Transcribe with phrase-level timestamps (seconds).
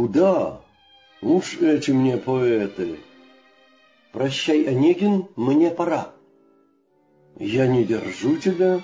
[0.00, 0.62] куда?
[1.20, 3.00] Уж эти мне поэты.
[4.12, 6.12] Прощай, Онегин, мне пора.
[7.38, 8.80] Я не держу тебя,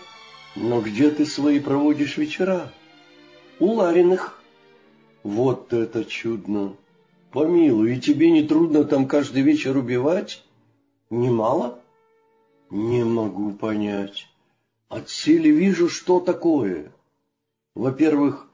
[0.57, 2.71] но где ты свои проводишь вечера?
[3.59, 4.39] У Лариных.
[5.23, 6.77] Вот это чудно.
[7.33, 10.45] Помилуй, и тебе не трудно там каждый вечер убивать?
[11.09, 11.81] Немало?
[12.69, 14.27] Не могу понять.
[14.91, 16.93] От силы вижу, что такое.
[17.75, 18.47] Во-первых,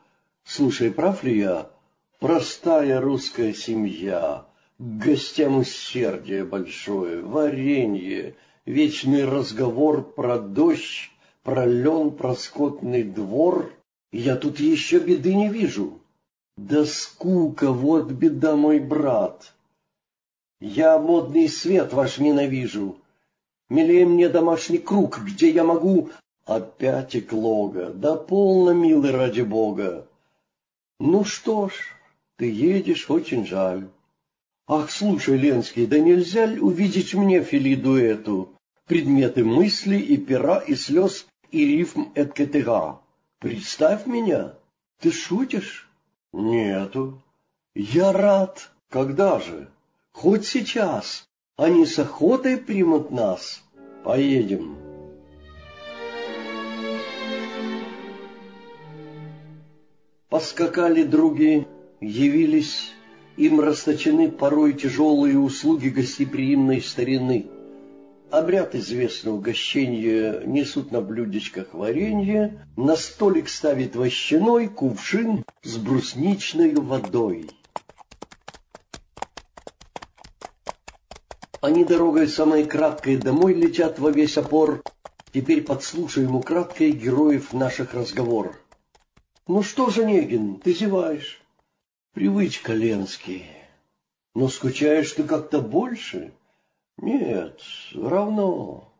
[0.45, 1.72] слушай, прав ли я?
[2.23, 4.47] Простая русская семья,
[4.79, 11.11] к гостям усердие большое, варенье, вечный разговор про дождь,
[11.43, 13.73] про лен, про скотный двор.
[14.13, 15.99] Я тут еще беды не вижу.
[16.57, 19.53] Да скука, вот беда, мой брат.
[20.61, 22.99] Я модный свет ваш ненавижу.
[23.69, 26.11] Милее мне домашний круг, где я могу...
[26.45, 30.07] Опять эклога, да полно, милый, ради бога.
[31.01, 31.75] Ну что ж,
[32.37, 33.89] ты едешь, очень жаль.
[34.67, 38.51] Ах, слушай, Ленский, да нельзя ли увидеть мне Филиду эту?
[38.87, 43.01] Предметы мысли и пера, и слез, и рифм эткетега.
[43.39, 44.55] Представь меня.
[45.01, 45.91] Ты шутишь?
[46.33, 47.23] Нету.
[47.75, 48.71] Я рад.
[48.89, 49.69] Когда же?
[50.13, 51.27] Хоть сейчас.
[51.57, 53.63] Они с охотой примут нас.
[54.05, 54.77] Поедем.
[60.29, 61.67] Поскакали други,
[62.03, 62.93] явились,
[63.37, 67.47] им расточены порой тяжелые услуги гостеприимной старины.
[68.31, 77.51] Обряд известного угощения несут на блюдечках варенье, на столик ставит вощаной кувшин с брусничной водой.
[81.61, 84.83] Они дорогой самой краткой домой летят во весь опор.
[85.33, 88.59] Теперь подслушаем украдкой героев наших разговор.
[89.47, 91.42] Ну что же, Негин, ты зеваешь?
[92.13, 93.47] Привычка, Ленский.
[94.35, 96.35] Но скучаешь ты как-то больше?
[96.99, 97.59] Нет,
[97.95, 98.93] равно.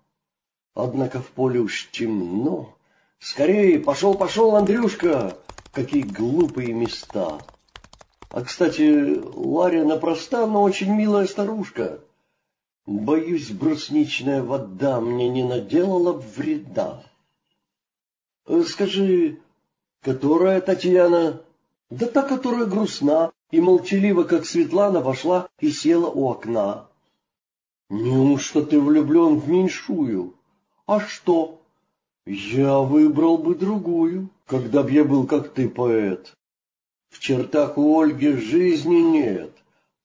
[0.75, 2.75] Однако в поле уж темно.
[3.19, 5.37] Скорее, пошел, пошел, Андрюшка!
[5.73, 7.39] Какие глупые места!
[8.31, 12.01] А, кстати, Ларина проста, но очень милая старушка.
[12.87, 17.05] Боюсь, брусничная вода мне не наделала вреда.
[18.47, 19.39] Э, скажи,
[20.01, 21.43] которая Татьяна?
[21.93, 26.87] Да та, которая грустна и молчалива, как Светлана, вошла и села у окна.
[27.91, 30.33] Неужто ты влюблен в меньшую?
[30.87, 31.61] А что?
[32.27, 36.33] Я выбрал бы другую, когда б я был, как ты, поэт.
[37.11, 39.53] В чертах у Ольги жизни нет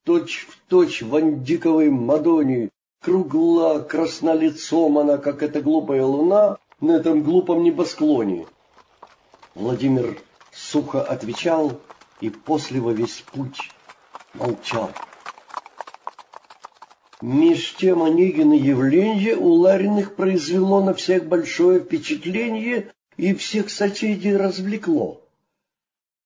[0.04, 2.70] точь в точь в андиковой Мадоне,
[3.02, 8.46] кругла, краснолицом она, как эта глупая луна на этом глупом небосклоне.
[9.54, 10.18] Владимир
[10.58, 11.80] сухо отвечал
[12.20, 13.72] и после во весь путь
[14.34, 14.92] молчал.
[17.22, 25.22] Меж тем Онегина явление у Лариных произвело на всех большое впечатление и всех соседей развлекло.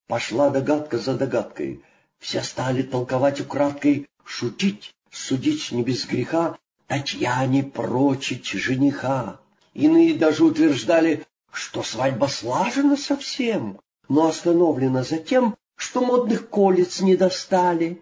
[0.08, 1.84] Пошла догадка за догадкой—
[2.22, 9.40] все стали толковать украдкой, шутить, судить не без греха, Татьяне прочить жениха.
[9.74, 13.80] Иные даже утверждали, что свадьба слажена совсем,
[14.10, 18.02] но остановлена затем, что модных колец не достали.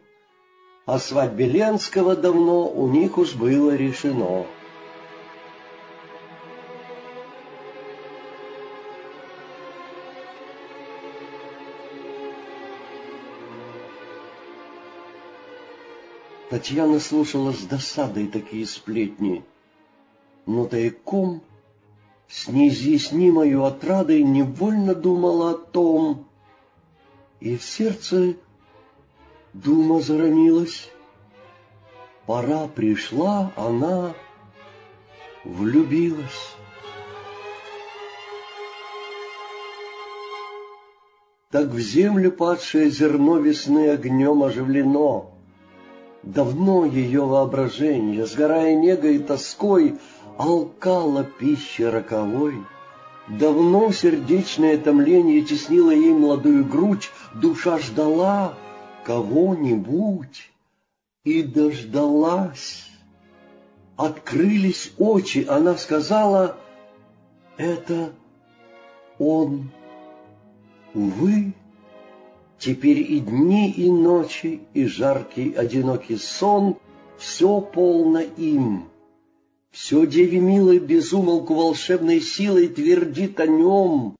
[0.85, 4.45] О свадьбе Ленского давно у них уж было решено.
[16.49, 19.45] Татьяна слушала с досадой такие сплетни,
[20.47, 21.43] но тайком
[22.29, 26.27] с неизъяснимою отрадой невольно думала о том,
[27.39, 28.35] и в сердце
[29.53, 30.89] дума заронилась.
[32.27, 34.13] Пора пришла, она
[35.43, 36.53] влюбилась.
[41.49, 45.33] Так в землю падшее зерно весны огнем оживлено—
[46.23, 49.97] Давно ее воображение, сгорая негой и тоской,
[50.39, 52.63] алкало пищи роковой.
[53.27, 58.53] Давно сердечное томление теснило ей молодую грудь, душа ждала
[59.03, 60.49] кого-нибудь
[61.25, 62.89] и дождалась.
[63.97, 66.57] Открылись очи, она сказала,
[67.57, 68.13] это
[69.19, 69.69] он.
[70.93, 71.53] Увы,
[72.57, 76.77] Теперь и дни, и ночи, и жаркий одинокий сон—
[77.17, 78.89] все полно им.
[79.71, 84.15] Все деве милой безумолку волшебной силой твердит о нем,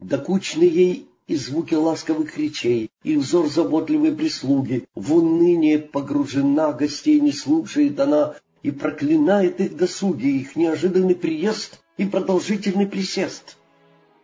[0.00, 4.86] докучны ей и звуки ласковых речей, и взор заботливой прислуги.
[4.94, 12.06] В уныние погружена, гостей не слушает она, и проклинает их досуги, их неожиданный приезд и
[12.06, 13.58] продолжительный присест.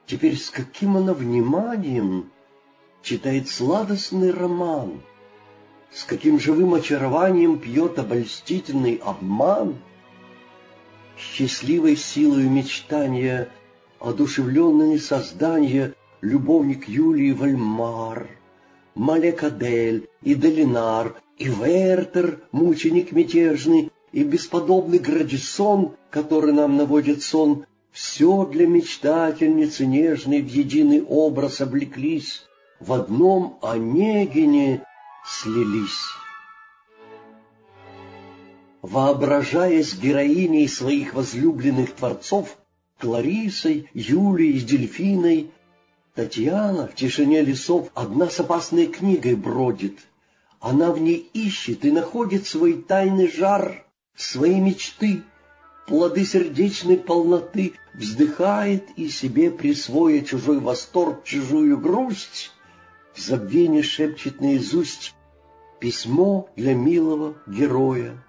[0.07, 2.31] Теперь с каким она вниманием
[3.03, 5.01] читает сладостный роман,
[5.93, 9.77] с каким живым очарованием пьет обольстительный обман,
[11.23, 13.49] счастливой силой мечтания,
[14.01, 18.29] одушевленные создания, любовник Юлии Вальмар,
[18.95, 28.45] Малекадель и Долинар, и Вертер, мученик мятежный, и бесподобный Градисон, который нам наводит сон, все
[28.47, 32.43] для мечтательницы нежной в единый образ облеклись,
[32.81, 34.85] в одном Онегине
[35.25, 36.22] слились.
[38.83, 42.59] Воображаясь героиней своих возлюбленных творцов,
[42.99, 45.53] Кларисой, Юлией, Дельфиной,
[46.17, 50.01] Татьяна в тишине лесов одна с опасной книгой бродит.
[50.59, 53.87] Она в ней ищет и находит свой тайный жар,
[54.17, 55.23] свои мечты,
[55.87, 62.51] плоды сердечной полноты, вздыхает и себе присвоя чужой восторг, чужую грусть,
[63.15, 65.15] в забвении шепчет наизусть
[65.79, 68.23] письмо для милого героя.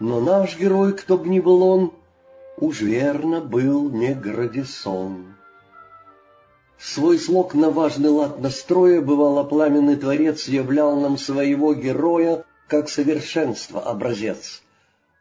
[0.00, 1.92] Но наш герой, кто б ни был он,
[2.56, 5.34] уж верно был не Градисон.
[6.78, 13.82] Свой слог на важный лад настроя, бывало, пламенный творец являл нам своего героя как совершенство
[13.82, 14.62] образец.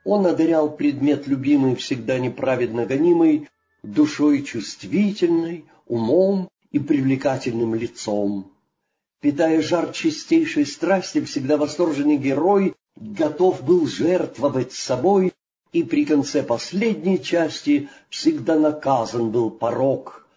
[0.06, 3.50] Он одарял предмет любимый, всегда неправедно гонимый,
[3.84, 8.50] душой чувствительной, умом и привлекательным лицом.
[9.20, 15.34] Питая жар чистейшей страсти, всегда восторженный герой готов был жертвовать собой,
[15.72, 20.28] и при конце последней части всегда наказан был порог,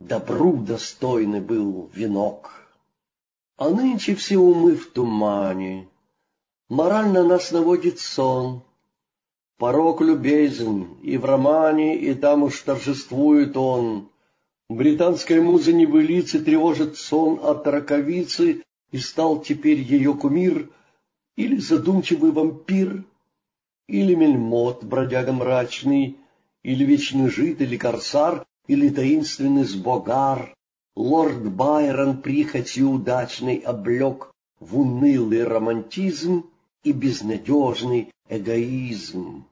[0.00, 2.50] добру достойный был венок.
[3.56, 5.88] А нынче все умы в тумане,
[6.68, 8.62] морально нас наводит сон.
[9.58, 14.08] Порог любезен, и в романе, и там уж торжествует он.
[14.68, 18.62] Британская муза небылицы тревожит сон от раковицы,
[18.92, 20.70] и стал теперь ее кумир,
[21.38, 23.04] или задумчивый вампир,
[23.86, 26.16] или мельмот, бродяга мрачный,
[26.64, 30.52] или вечный жид, или корсар, или таинственный сбогар,
[30.96, 36.50] лорд Байрон прихотью удачный облег в унылый романтизм
[36.82, 39.44] и безнадежный эгоизм.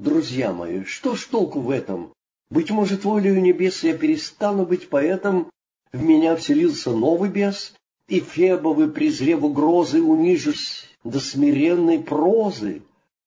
[0.00, 2.12] Друзья мои, что ж толку в этом?
[2.50, 5.48] Быть может, волею небес я перестану быть поэтом,
[5.92, 7.72] в меня вселился новый бес,
[8.10, 12.82] и Фебовы, презрев угрозы, унижусь до смиренной прозы.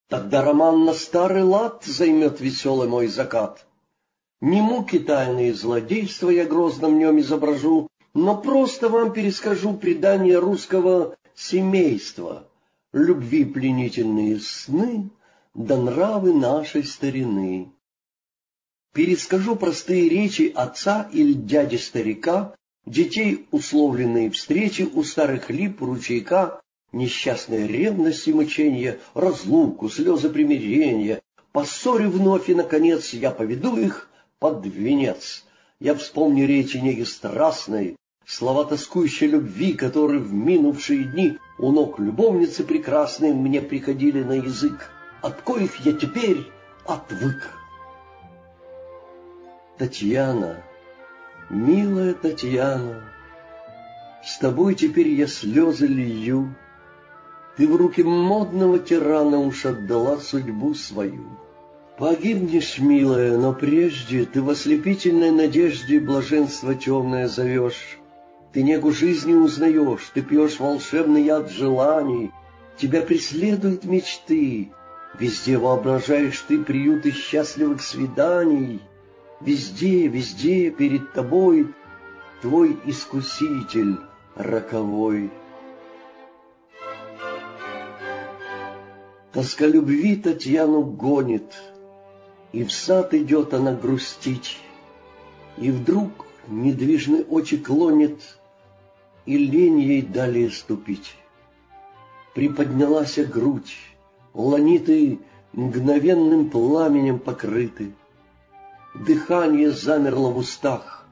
[0.09, 3.65] Тогда роман на старый лад займет веселый мой закат.
[4.41, 11.15] Не муки тайные злодейства я грозно в нем изображу, но просто вам перескажу предание русского
[11.33, 12.45] семейства,
[12.91, 15.09] любви пленительные сны,
[15.53, 17.71] да нравы нашей старины.
[18.93, 22.53] Перескажу простые речи отца или дяди старика,
[22.85, 26.61] детей условленные встречи у старых лип ручейка,
[26.91, 31.21] несчастная ревность и мучение, разлуку, слезы примирения,
[31.51, 34.09] поссорю вновь и, наконец, я поведу их
[34.39, 35.45] под венец.
[35.79, 42.63] Я вспомню речи неги страстной, слова тоскующей любви, которые в минувшие дни у ног любовницы
[42.63, 46.45] прекрасной мне приходили на язык, от коих я теперь
[46.85, 47.51] отвык.
[49.77, 50.63] Татьяна,
[51.49, 53.03] милая Татьяна,
[54.23, 56.55] с тобой теперь я слезы лью,
[57.57, 61.25] ты в руки модного тирана уж отдала судьбу свою.
[61.97, 67.99] Погибнешь, милая, но прежде ты в ослепительной надежде блаженство темное зовешь.
[68.51, 72.31] Ты негу жизни узнаешь, ты пьешь волшебный яд желаний,
[72.77, 74.71] тебя преследуют мечты,
[75.19, 78.81] везде воображаешь ты приюты счастливых свиданий,
[79.45, 81.73] везде, везде перед тобой
[82.41, 83.97] твой искуситель
[84.35, 85.31] роковой.
[89.31, 91.53] Тоска любви Татьяну гонит—
[92.53, 94.59] и в сад идет она грустить,
[95.57, 96.09] И вдруг
[96.47, 98.21] недвижные очи клонит,
[99.25, 101.15] И лень ей далее ступить.
[102.35, 103.75] Приподнялась грудь,
[104.33, 105.19] ланиты
[105.51, 107.93] Мгновенным пламенем покрыты.
[108.93, 111.05] Дыхание замерло в устах,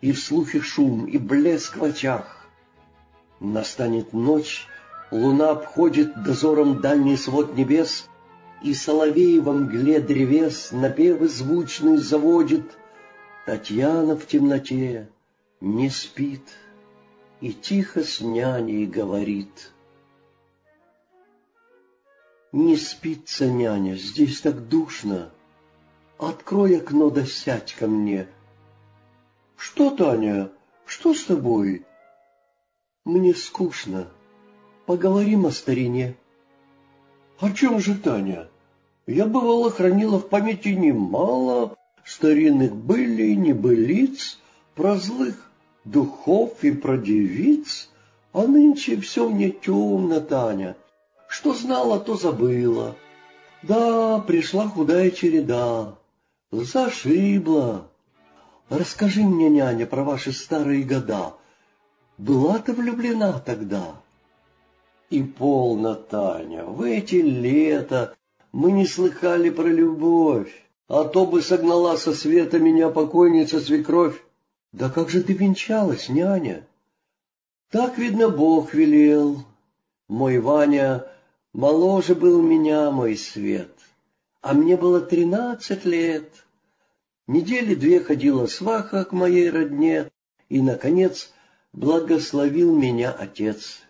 [0.00, 2.46] И в слухе шум, и блеск в очах.
[3.40, 4.66] Настанет ночь,
[5.10, 8.08] луна обходит Дозором дальний свод небес—
[8.62, 12.76] и соловей во мгле древес напевы звучные заводит.
[13.46, 15.08] Татьяна в темноте
[15.60, 16.42] не спит
[17.40, 19.72] и тихо с няней говорит.
[22.52, 25.30] Не спится, няня, здесь так душно.
[26.18, 28.26] Открой окно да сядь ко мне.
[29.56, 30.50] Что, Таня,
[30.84, 31.84] что с тобой?
[33.04, 34.08] Мне скучно.
[34.84, 36.16] Поговорим о старине.
[37.38, 38.48] О чем же, Таня?
[39.06, 44.38] Я, бывало, хранила в памяти немало старинных былей, небылиц,
[44.74, 45.50] про злых
[45.84, 47.90] духов и про девиц,
[48.32, 50.76] а нынче все мне темно, Таня.
[51.28, 52.96] Что знала, то забыла.
[53.62, 55.94] Да, пришла худая череда,
[56.50, 57.88] зашибла.
[58.68, 61.34] Расскажи мне, няня, про ваши старые года.
[62.18, 63.94] Была ты влюблена тогда?
[65.10, 68.14] И полно, Таня, в эти лета
[68.52, 70.52] мы не слыхали про любовь,
[70.86, 74.22] а то бы согнала со света меня покойница свекровь.
[74.72, 76.66] Да как же ты венчалась, няня?
[77.70, 79.44] Так, видно, Бог велел.
[80.08, 81.06] Мой Ваня
[81.52, 83.74] моложе был меня, мой свет,
[84.40, 86.32] а мне было тринадцать лет.
[87.26, 90.10] Недели две ходила сваха к моей родне,
[90.48, 91.32] и, наконец,
[91.72, 93.80] благословил меня отец.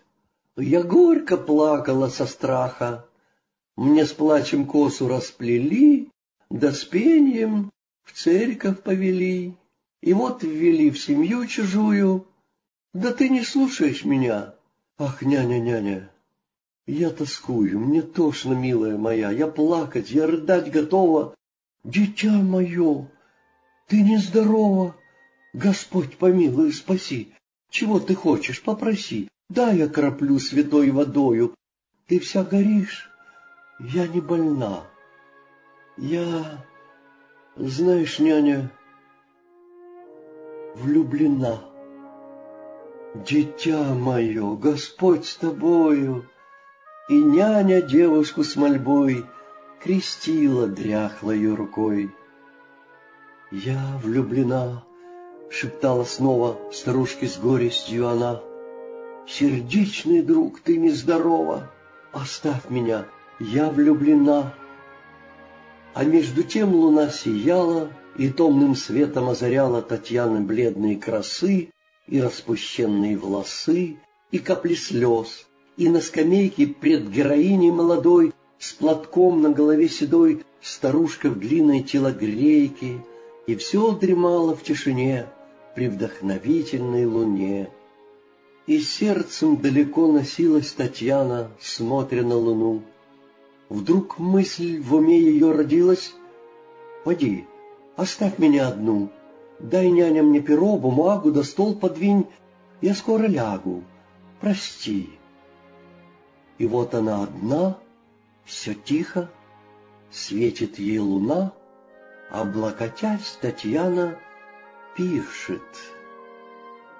[0.57, 3.07] Я горько плакала со страха.
[3.77, 6.09] Мне с плачем косу расплели,
[6.49, 7.71] да с пением
[8.03, 9.55] в церковь повели.
[10.01, 12.27] И вот ввели в семью чужую.
[12.93, 14.55] Да ты не слушаешь меня.
[14.97, 16.09] Ах, няня-няня,
[16.91, 21.35] я тоскую, мне тошно, милая моя, я плакать, я рыдать готова.
[21.83, 23.07] Дитя мое,
[23.87, 24.95] ты нездорова.
[25.53, 27.33] Господь помилуй, спаси.
[27.69, 29.29] Чего ты хочешь, попроси.
[29.49, 31.55] Да, я краплю святой водою.
[32.07, 33.09] Ты вся горишь.
[33.79, 34.83] Я не больна.
[35.97, 36.65] Я,
[37.55, 38.71] знаешь, няня,
[40.75, 41.61] влюблена.
[43.15, 46.25] Дитя мое, Господь с тобою.
[47.09, 49.25] И няня девушку с мольбой
[49.81, 52.11] крестила дряхлою рукой.
[53.49, 54.83] Я влюблена,
[55.49, 58.41] шептала снова старушке с горестью она.
[59.27, 61.71] Сердечный друг, ты нездорова,
[62.11, 63.07] оставь меня,
[63.39, 64.53] я влюблена.
[65.95, 71.71] А между тем луна сияла и томным светом озаряла Татьяны бледные красы
[72.05, 73.97] и распущенные волосы,
[74.29, 75.48] и капли слез,
[75.79, 83.01] и на скамейке пред героиней молодой с платком на голове седой старушка в длинной телогрейке,
[83.47, 85.27] и все дремало в тишине
[85.75, 87.69] при вдохновительной луне.
[88.67, 92.81] И сердцем далеко носилась Татьяна, смотря на луну.
[93.69, 96.13] Вдруг мысль в уме ее родилась,
[97.05, 97.45] «Поди,
[97.95, 99.11] оставь меня одну,
[99.59, 102.27] дай няня мне перо, бумагу, да стол подвинь,
[102.81, 103.85] я скоро лягу,
[104.41, 105.18] прости».
[106.59, 107.77] И вот она одна,
[108.45, 109.29] все тихо,
[110.11, 111.53] светит ей луна,
[112.29, 114.19] облокотясь, Татьяна
[114.95, 115.63] пишет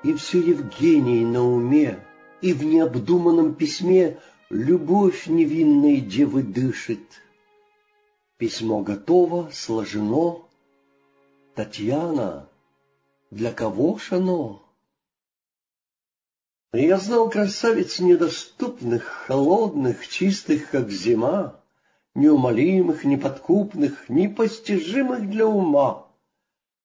[0.04, 2.00] и все Евгений на уме,
[2.42, 4.18] и в необдуманном письме
[4.50, 7.22] любовь невинной девы дышит.
[8.38, 10.38] Письмо готово, сложено.
[11.56, 12.48] Татьяна,
[13.30, 14.64] для кого ж оно?
[16.72, 21.60] Я знал красавиц недоступных, холодных, чистых, как зима,
[22.14, 26.06] неумолимых, неподкупных, непостижимых для ума.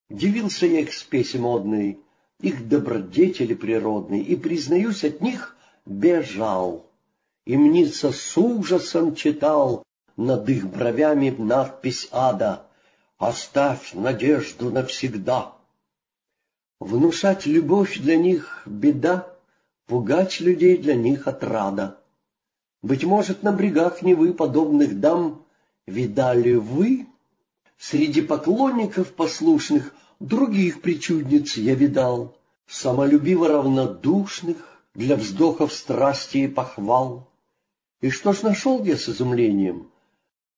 [0.08, 1.98] Дивился я их спеси модной,
[2.40, 6.86] их добродетели природной, и, признаюсь, от них бежал.
[7.44, 9.82] И мнится с ужасом читал
[10.16, 12.64] над их бровями надпись ада
[13.18, 15.52] «Оставь надежду навсегда».
[16.80, 19.33] Внушать любовь для них— беда,
[19.86, 21.98] пугать людей для них отрада.
[22.82, 25.44] Быть может, на брегах Невы подобных дам
[25.86, 27.06] видали вы
[27.78, 32.36] среди поклонников послушных Других причудниц я видал,
[32.66, 34.56] самолюбиво равнодушных,
[34.94, 37.28] для вздохов страсти и похвал.
[38.00, 39.90] И что ж нашел я с изумлением?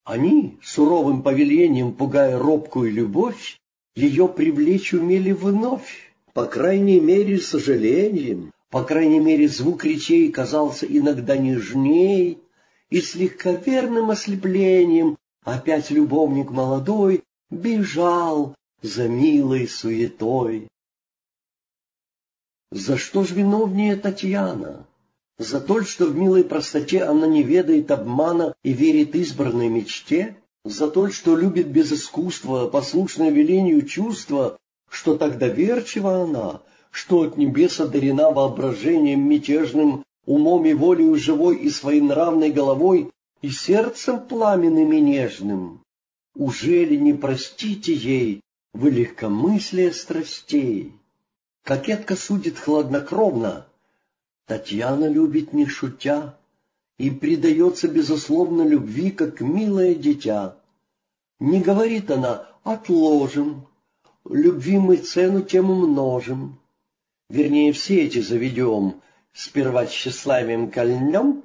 [0.03, 3.59] Они, суровым повелением, пугая робкую любовь,
[3.95, 11.37] ее привлечь умели вновь, по крайней мере, сожалением, по крайней мере, звук речей казался иногда
[11.37, 12.39] нежней,
[12.89, 20.67] и с легковерным ослеплением опять любовник молодой бежал, за милой суетой.
[22.71, 24.85] За что ж виновнее Татьяна?
[25.37, 30.35] За то, что в милой простоте она не ведает обмана и верит избранной мечте?
[30.63, 34.57] За то, что любит без искусства, послушное велению чувства,
[34.89, 36.61] что так доверчива она,
[36.97, 43.11] что от небес одарена воображением мятежным, умом и волею живой и своенравной головой,
[43.43, 45.81] и сердцем пламенным и нежным.
[46.33, 48.41] Ужели не простите ей
[48.73, 50.91] вы легкомыслие страстей?
[51.63, 53.67] Кокетка судит хладнокровно,
[54.47, 56.35] Татьяна любит не шутя
[56.97, 60.57] и предается, безусловно, любви, как милое дитя.
[61.39, 63.67] Не говорит она «отложим»,
[64.27, 66.57] любви мы цену тем умножим.
[67.29, 69.01] Вернее, все эти заведем,
[69.33, 71.43] сперва тщеславием кольнем,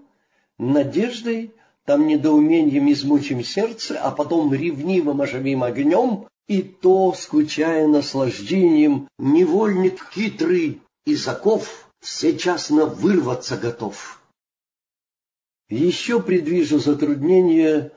[0.59, 1.53] надеждой,
[1.85, 10.81] там недоумением измучим сердце, а потом ревнивым оживим огнем, и то, скучая наслаждением, невольник хитрый
[11.05, 14.21] из оков сейчасно вырваться готов.
[15.69, 17.93] Еще предвижу затруднение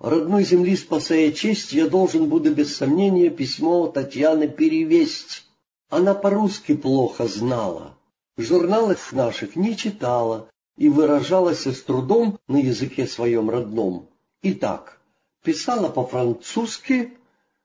[0.00, 5.44] родной земли, спасая честь, я должен буду без сомнения письмо Татьяны перевесть.
[5.92, 7.98] Она по-русски плохо знала,
[8.38, 14.08] журналов наших не читала и выражалась с трудом на языке своем родном.
[14.40, 14.98] Итак,
[15.44, 17.12] писала по-французски,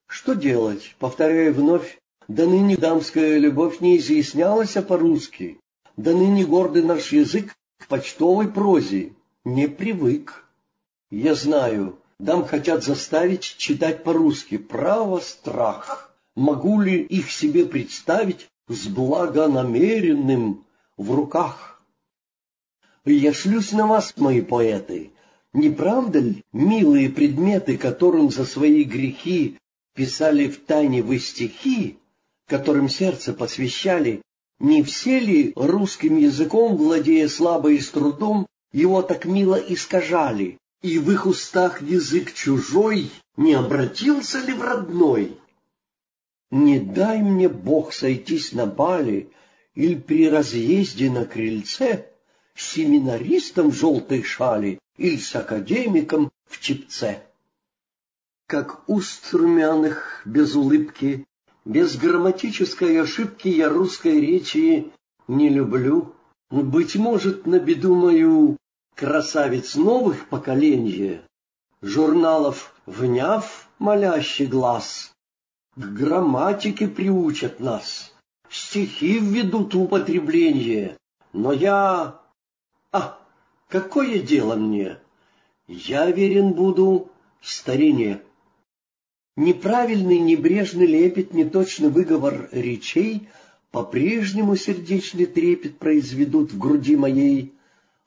[0.08, 5.62] что делать, повторяю вновь, да ныне дамская любовь не изъяснялась по-русски,
[5.96, 9.14] да ныне гордый наш язык к почтовой прозе
[9.46, 10.44] не привык.
[11.12, 16.07] Я знаю, дам хотят заставить читать по-русски, право страх.
[16.38, 21.82] Могу ли их себе представить с благонамеренным в руках?
[23.06, 25.10] Я шлюсь на вас, мои поэты,
[25.54, 29.58] не правда ли милые предметы, которым за свои грехи
[29.96, 31.98] писали в тайне вы стихи,
[32.46, 34.22] которым сердце посвящали,
[34.60, 41.00] не все ли русским языком, владея слабо и с трудом, его так мило искажали, и
[41.00, 45.36] в их устах язык чужой не обратился ли в родной?
[46.52, 49.30] Не дай мне Бог сойтись на бале
[49.76, 52.06] или при разъезде на крыльце
[52.56, 57.22] с семинаристом в желтой шали или с академиком в чепце.
[58.48, 61.26] Как уст румяных без улыбки,
[61.66, 64.92] без грамматической ошибки я русской речи
[65.28, 66.16] не люблю.
[66.50, 68.56] Быть может, на беду мою
[68.96, 71.20] красавиц новых поколений,
[71.82, 75.14] журналов вняв молящий глаз,
[75.78, 78.12] к грамматике приучат нас,
[78.50, 80.98] стихи введут в употребление,
[81.34, 82.20] но я...
[82.92, 83.20] А,
[83.70, 84.98] какое дело мне?
[85.68, 87.12] Я верен буду
[87.42, 88.22] старине.
[89.36, 93.30] Неправильный, небрежный лепет, неточный выговор речей
[93.70, 97.54] по-прежнему сердечный трепет произведут в груди моей.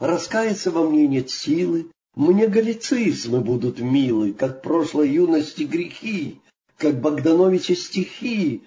[0.00, 6.40] Раскаяться во мне нет силы, мне галлицизмы будут милы, как прошлой юности грехи,
[6.80, 8.64] как Богдановича стихи.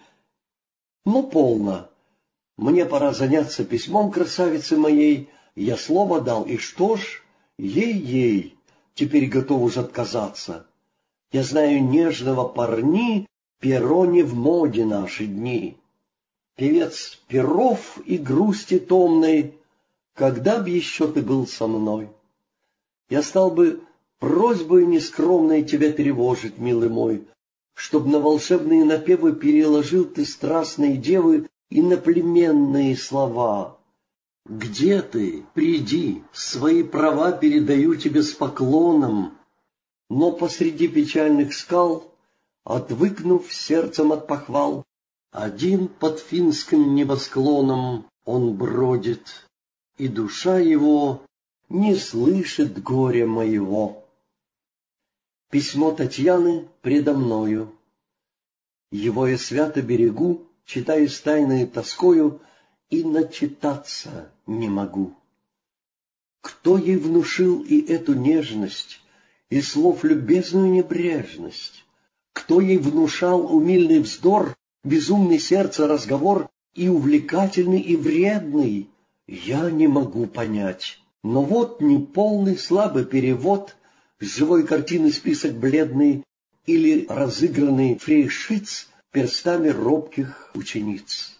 [1.04, 1.90] Ну, полно.
[2.58, 5.30] Мне пора заняться письмом красавицы моей.
[5.56, 7.24] Я слово дал, и что ж,
[7.58, 8.56] ей-ей,
[8.94, 10.68] теперь готов уж отказаться.
[11.32, 13.28] Я знаю нежного парни,
[13.60, 15.78] перо не в моде наши дни.
[16.56, 19.56] Певец перов и грусти томной,
[20.14, 22.10] когда б еще ты был со мной?
[23.10, 23.82] Я стал бы
[24.20, 27.28] просьбой нескромной тебя тревожить, милый мой,
[27.74, 33.78] чтоб на волшебные напевы переложил ты страстные девы иноплеменные слова.
[34.46, 35.46] Где ты?
[35.54, 39.38] Приди, свои права передаю тебе с поклоном,
[40.10, 42.12] но посреди печальных скал,
[42.64, 44.84] отвыкнув сердцем от похвал,
[45.32, 49.48] один под финским небосклоном он бродит,
[49.98, 51.22] и душа его
[51.70, 54.03] не слышит горя моего.
[55.54, 57.72] Письмо Татьяны предо мною.
[58.90, 62.42] Его я свято берегу, читаю с тайной тоскою,
[62.90, 65.14] и начитаться не могу.
[66.42, 69.00] Кто ей внушил и эту нежность,
[69.52, 71.86] и слов любезную небрежность?
[72.34, 78.90] Кто ей внушал умильный вздор, безумный сердце разговор и увлекательный, и вредный?
[79.28, 81.00] Я не могу понять.
[81.22, 83.76] Но вот неполный слабый перевод,
[84.26, 86.24] живой картины список бледный
[86.66, 91.38] или разыгранный фрейшиц перстами робких учениц.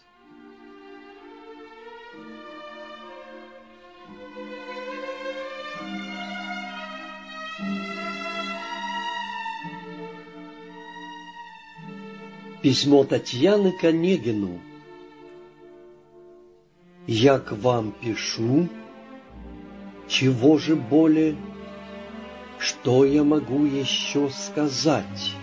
[12.62, 14.58] Письмо Татьяны к.
[17.06, 18.70] Я к вам пишу,
[20.08, 21.36] чего же более,
[22.64, 25.34] что я могу еще сказать?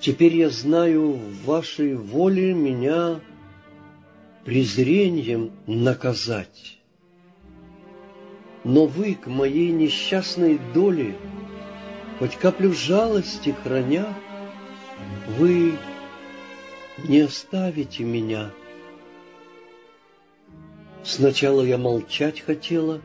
[0.00, 3.20] Теперь я знаю, в вашей воле меня
[4.44, 6.78] презрением наказать.
[8.64, 11.16] Но вы к моей несчастной доле,
[12.18, 14.12] хоть каплю жалости храня,
[15.38, 15.78] вы
[17.06, 18.50] не оставите меня.
[21.04, 23.00] Сначала я молчать хотела,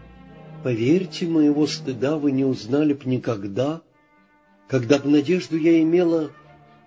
[0.63, 3.81] поверьте, моего стыда вы не узнали б никогда,
[4.67, 6.31] когда б надежду я имела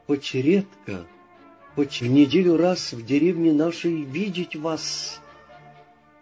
[0.07, 1.07] хоть редко,
[1.75, 5.21] хоть в неделю раз в деревне нашей видеть вас,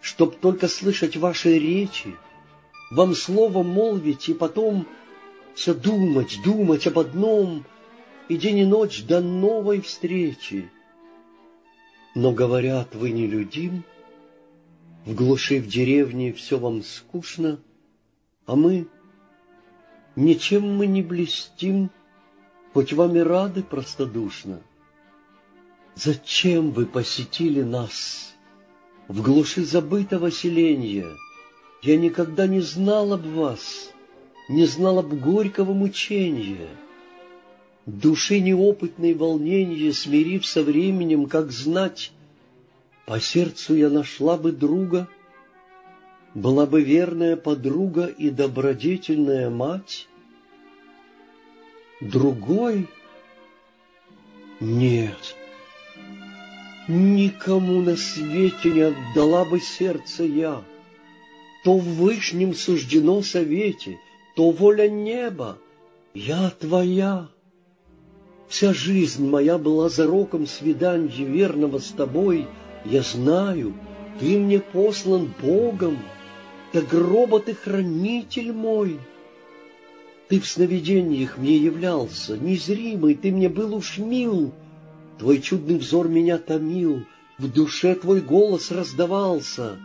[0.01, 2.15] чтоб только слышать ваши речи,
[2.91, 4.87] вам слово молвить и потом
[5.55, 7.65] все думать, думать об одном,
[8.29, 10.71] и день и ночь до новой встречи.
[12.15, 13.85] Но, говорят, вы нелюдим,
[15.05, 17.61] в глуши в деревне все вам скучно,
[18.47, 18.87] а мы,
[20.17, 21.91] ничем мы не блестим,
[22.73, 24.61] хоть вам и рады простодушно.
[25.95, 28.35] Зачем вы посетили нас
[29.09, 31.09] в глуши забытого селения?
[31.83, 33.91] Я никогда не знал об вас,
[34.49, 36.69] не знал об горького мучения.
[37.87, 42.13] Души неопытной волнения, смирив со временем, как знать,
[43.11, 45.09] по сердцу я нашла бы друга,
[46.33, 50.07] была бы верная подруга и добродетельная мать,
[52.01, 52.87] Другой?
[54.61, 55.35] Нет.
[56.87, 60.63] Никому на свете не отдала бы сердце я.
[61.65, 63.99] То в Вышнем суждено совете,
[64.37, 65.59] то воля неба.
[66.15, 67.27] Я твоя.
[68.49, 72.47] Вся жизнь моя была зароком свиданья верного с тобой.
[72.85, 73.75] Я знаю,
[74.19, 75.99] ты мне послан Богом,
[76.73, 79.01] до гроба ты хранитель мой.
[80.29, 84.53] Ты в сновидениях мне являлся, незримый, ты мне был уж мил.
[85.19, 87.05] Твой чудный взор меня томил,
[87.39, 89.79] в душе твой голос раздавался.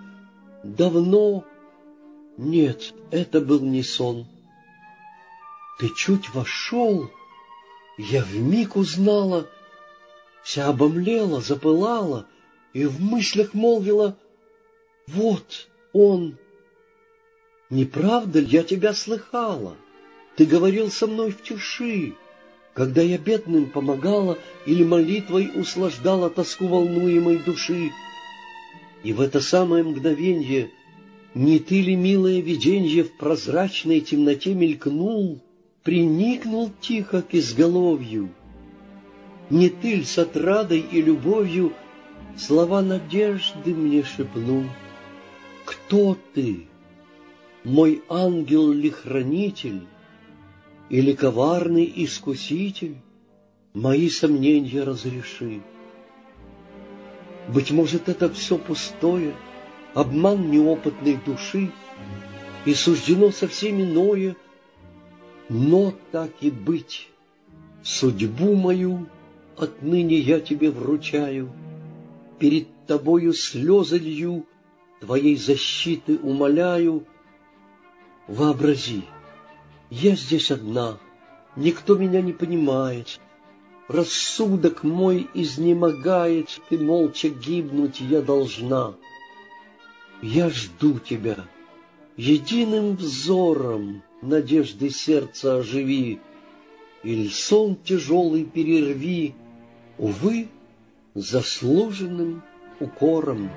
[0.64, 1.44] Давно...
[2.38, 4.28] Нет, это был не сон.
[5.80, 7.10] Ты чуть вошел,
[7.98, 9.48] я вмиг узнала,
[10.44, 12.28] вся обомлела, запылала,
[12.76, 14.18] и в мыслях молвила,
[15.08, 16.38] вот он.
[17.70, 19.78] Не правда ли я тебя слыхала?
[20.36, 22.16] Ты говорил со мной в тиши,
[22.74, 27.92] когда я бедным помогала или молитвой услаждала тоску волнуемой души.
[29.04, 30.70] И в это самое мгновенье
[31.34, 35.42] не ты ли, милое виденье, в прозрачной темноте мелькнул,
[35.82, 38.32] приникнул тихо к изголовью?
[39.50, 41.72] Не ты ли с отрадой и любовью
[42.38, 44.64] слова надежды мне шепнул?
[45.66, 46.68] Кто ты?
[47.64, 49.82] Мой ангел ли хранитель?
[50.90, 52.98] или коварный искуситель,
[53.74, 55.62] мои сомнения разреши.
[57.48, 59.34] Быть может, это все пустое,
[59.94, 61.72] обман неопытной души,
[62.66, 64.36] и суждено совсем иное,
[65.50, 67.08] но так и быть,
[67.84, 69.08] судьбу мою
[69.58, 71.52] отныне я тебе вручаю,
[72.40, 74.46] перед тобою слезы лью,
[75.00, 77.06] твоей защиты умоляю,
[78.28, 79.04] вообрази,
[79.90, 80.98] я здесь одна,
[81.56, 83.20] никто меня не понимает.
[83.88, 88.96] Рассудок мой изнемогает, ты молча гибнуть я должна.
[90.24, 91.46] Я жду тебя,
[92.18, 96.20] единым взором надежды сердца оживи,
[97.04, 99.36] Или сон тяжелый перерви,
[100.00, 100.48] увы,
[101.16, 102.44] заслуженным
[102.80, 103.50] укором.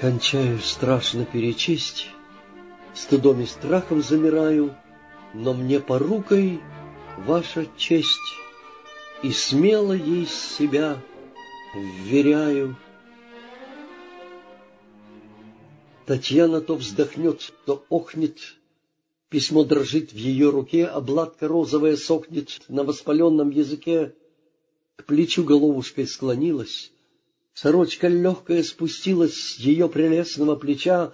[0.00, 2.08] Кончаю страшно перечесть,
[2.94, 4.74] стыдом и страхом замираю,
[5.34, 6.60] но мне порукой
[7.18, 8.18] ваша честь,
[9.22, 10.98] и смело ей себя
[11.74, 12.76] вверяю.
[16.06, 18.38] Татьяна то вздохнет, то охнет,
[19.28, 24.14] письмо дрожит в ее руке, обладка розовая сохнет на воспаленном языке,
[25.02, 26.92] к плечу головушкой склонилась,
[27.54, 31.12] сорочка легкая спустилась с ее прелестного плеча,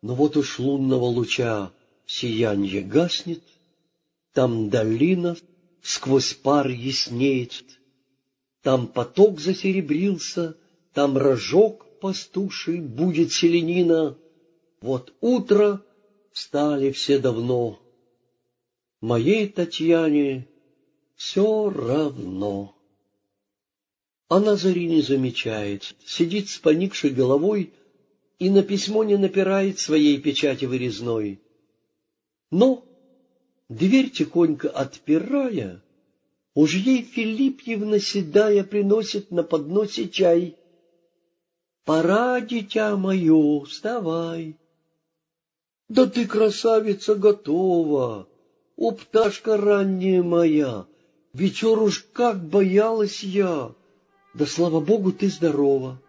[0.00, 1.70] но вот уж лунного луча
[2.06, 3.42] сиянье гаснет,
[4.32, 5.36] Там долина
[5.82, 7.64] сквозь пар яснеет,
[8.62, 10.56] Там поток засеребрился,
[10.94, 14.16] Там рожок пастуший будет селенина.
[14.80, 15.82] Вот утро
[16.32, 17.78] встали все давно,
[19.02, 20.48] Моей Татьяне
[21.16, 22.79] все равно.
[24.30, 27.72] Она зари не замечает, сидит с поникшей головой,
[28.38, 31.40] и на письмо не напирает своей печати вырезной.
[32.52, 32.84] Но,
[33.68, 35.82] дверь тихонько отпирая,
[36.54, 40.56] Уж ей Филиппьевна седая приносит на подносе чай.
[41.84, 44.56] Пора, дитя мое, вставай.
[45.88, 48.28] Да ты, красавица, готова,
[48.76, 50.86] о, пташка ранняя моя,
[51.32, 53.74] вечер уж как боялась я.
[54.34, 56.00] Да, слава богу, ты здорова.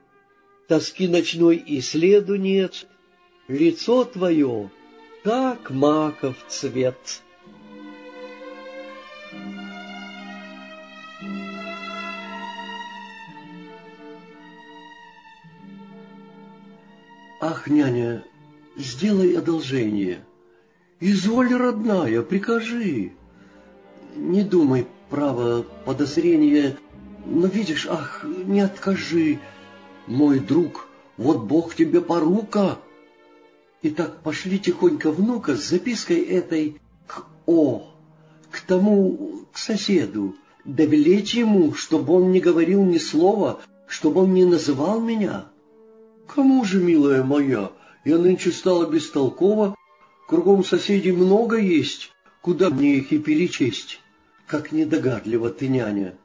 [0.67, 2.87] Тоски ночной и следу нет,
[3.47, 4.69] лицо твое,
[5.23, 7.21] как маков цвет.
[17.43, 18.23] Ах, няня,
[18.77, 20.23] сделай одолжение.
[20.99, 23.13] Изволь, родная, прикажи.
[24.15, 26.77] Не думай, право, подозрение,
[27.25, 29.39] но видишь, ах, не откажи.
[30.07, 32.79] Мой друг, вот Бог тебе порука.
[33.83, 37.87] Итак, пошли тихонько внука с запиской этой к О,
[38.49, 44.45] к тому, к соседу, довелеть ему, чтобы он не говорил ни слова, чтобы он не
[44.45, 45.45] называл меня.
[46.27, 47.71] Кому же, милая моя,
[48.05, 49.75] я нынче стала бестолкова,
[50.27, 53.99] кругом соседей много есть, куда мне их и перечесть?
[54.47, 56.15] Как недогадлива ты, няня.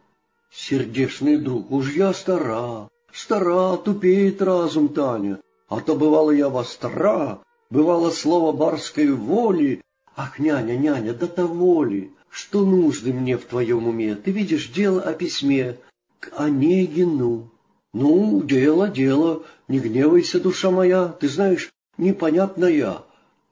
[0.59, 5.39] Сердечный друг, уж я стара, стара, тупеет разум, Таня.
[5.69, 9.83] А то бывало я востра, бывало слово барской воли.
[10.17, 14.15] Ах, няня, няня, да того ли, что нужды мне в твоем уме?
[14.15, 15.77] Ты видишь дело о письме
[16.21, 17.51] к Онегину.
[17.93, 23.03] Ну, дело, дело, не гневайся, душа моя, ты знаешь, непонятная.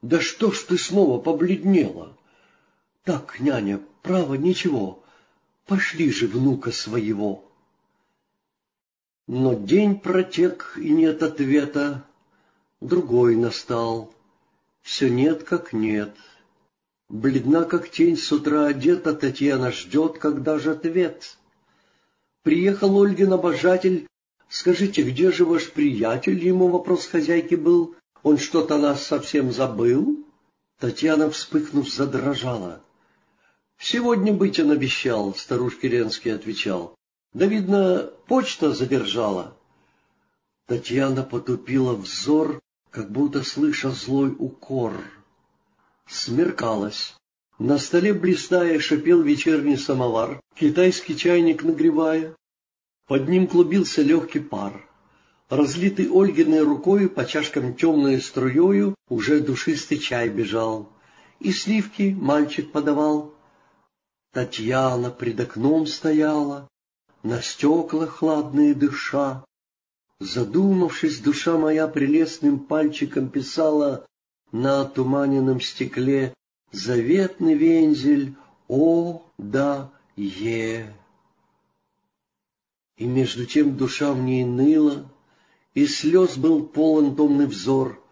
[0.01, 2.17] Да что ж ты снова побледнела?
[3.05, 5.04] Так, няня, право, ничего,
[5.67, 7.45] пошли же внука своего.
[9.27, 12.05] Но день протек, и нет ответа,
[12.81, 14.13] другой настал.
[14.83, 16.15] Все нет, как нет.
[17.09, 21.37] Бледна, как тень, с утра одета, Татьяна ждет, когда же ответ.
[22.43, 24.07] Приехал Ольгин обожатель
[24.55, 27.97] «Скажите, где же ваш приятель?»— ему вопрос хозяйки был.
[28.23, 30.25] «Он что-то нас совсем забыл?»
[30.79, 32.81] Татьяна, вспыхнув, задрожала.
[33.87, 36.97] «Сегодня быть он обещал»,— старушка Ленский отвечал.
[37.35, 39.59] «Да, видно, почта задержала».
[40.67, 44.95] Татьяна потупила взор, как будто слыша злой укор.
[46.07, 47.15] Смеркалось.
[47.59, 52.35] На столе блистая шипел вечерний самовар, китайский чайник нагревая.
[53.07, 54.89] Под ним клубился легкий пар.
[55.51, 60.91] Разлитый Ольгиной рукою по чашкам темной струею уже душистый чай бежал.
[61.39, 63.34] И сливки мальчик подавал.
[64.35, 66.69] Татьяна пред окном стояла,
[67.23, 69.45] на стекла хладные дыша.
[70.19, 74.07] Задумавшись, душа моя прелестным пальчиком писала
[74.51, 76.35] на туманенном стекле
[76.73, 78.35] заветный вензель
[78.67, 80.93] «О, да, е».
[82.97, 85.09] И между тем душа в ней ныла,
[85.75, 88.03] и слез был полон томный взор.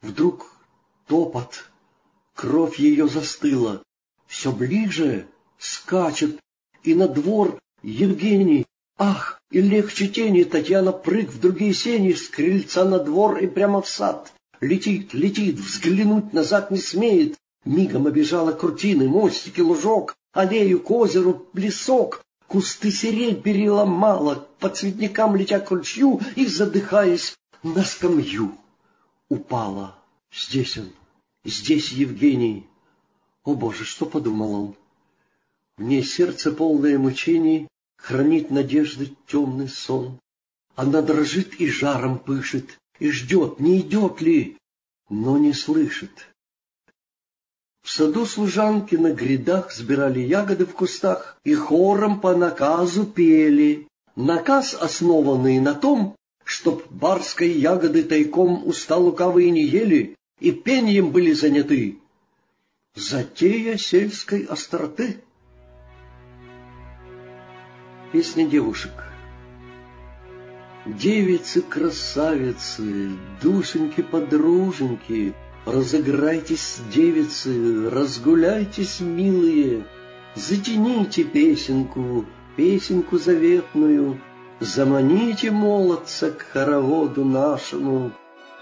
[0.00, 0.46] Вдруг
[1.08, 1.64] топот,
[2.36, 3.82] кровь ее застыла,
[4.28, 5.26] все ближе
[5.60, 6.40] скачет,
[6.82, 8.66] и на двор Евгений,
[8.98, 13.80] ах, и легче тени, Татьяна прыг в другие сени, с крыльца на двор и прямо
[13.82, 14.32] в сад.
[14.60, 22.24] Летит, летит, взглянуть назад не смеет, мигом обижала крутины, мостики, лужок, аллею к озеру, лесок,
[22.50, 28.58] Кусты сирень переломала, по цветникам летя к ручью и, задыхаясь, на скамью
[29.28, 29.96] упала.
[30.34, 30.90] Здесь он,
[31.44, 32.66] здесь Евгений.
[33.44, 34.74] О, Боже, что подумал он?
[35.80, 37.66] В ней сердце полное мучений,
[37.96, 40.20] хранит надежды темный сон.
[40.76, 44.58] Она дрожит и жаром пышет, и ждет, не идет ли,
[45.08, 46.10] но не слышит.
[47.82, 53.88] В саду служанки на грядах сбирали ягоды в кустах и хором по наказу пели.
[54.16, 56.14] Наказ, основанный на том,
[56.44, 61.98] чтоб барской ягоды тайком уста лукавые не ели и пеньем были заняты.
[62.94, 65.22] Затея сельской остроты.
[68.12, 68.92] Песня девушек.
[70.86, 75.34] Девицы-красавицы, душеньки-подруженьки—
[75.66, 79.84] Разыграйтесь, девицы, разгуляйтесь, милые,
[80.34, 82.24] Затяните песенку,
[82.56, 84.20] песенку заветную,
[84.58, 88.12] Заманите молодца к хороводу нашему,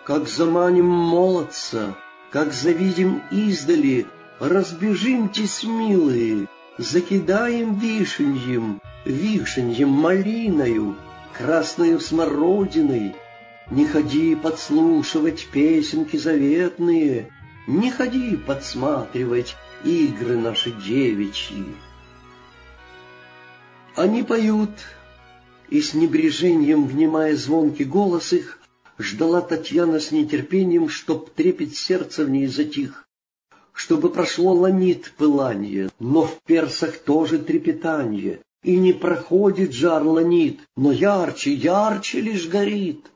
[0.05, 1.97] Как заманим молодца,
[2.33, 4.07] как завидим издали,
[4.41, 10.97] Разбежимтесь, милые, закидаем вишеньем, Вишеньем малиною,
[11.37, 13.15] красною смородиной,
[13.71, 17.31] не ходи подслушивать песенки заветные,
[17.67, 21.67] Не ходи подсматривать игры наши девичьи.
[23.95, 24.71] Они поют,
[25.69, 28.59] и с небрежением, внимая звонкий голос их,
[28.99, 33.08] ждала Татьяна с нетерпением, чтоб трепет сердца в ней затих,
[33.79, 40.91] чтобы прошло ланит пыланье, но в персах тоже трепетанье, и не проходит жар ланит, но
[40.91, 43.07] ярче, ярче лишь горит.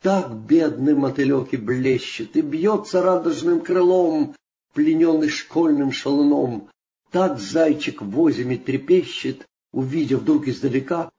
[0.00, 4.34] Так бедный мотылек и блещет, и бьется радужным крылом,
[4.72, 6.70] плененный школьным шалуном.
[7.10, 11.10] Так зайчик в озиме трепещет, увидев вдруг издалека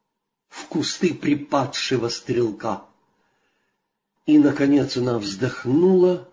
[0.50, 2.82] в кусты припадшего стрелка.
[4.26, 6.28] И, наконец, она вздохнула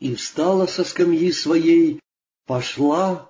[0.00, 2.00] и встала со скамьи своей,
[2.46, 3.28] пошла,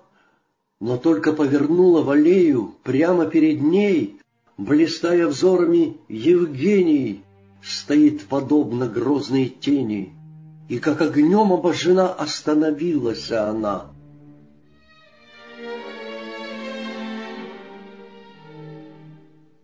[0.79, 4.19] но только повернула в аллею прямо перед ней,
[4.57, 7.23] блистая взорами Евгений,
[7.63, 10.13] стоит подобно грозной тени,
[10.69, 13.91] и как огнем обожжена остановилась она.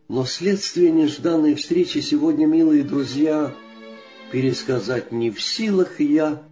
[0.07, 3.51] Но следствие нежданной встречи сегодня, милые друзья,
[4.31, 6.43] пересказать не в силах я.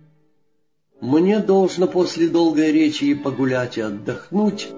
[1.02, 4.70] Мне должно после долгой речи и погулять, и отдохнуть,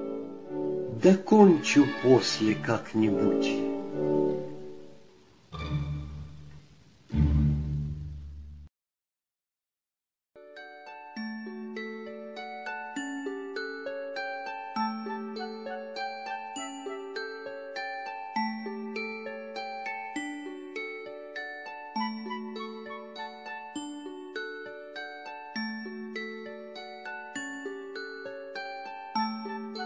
[1.03, 3.72] докончу после как-нибудь».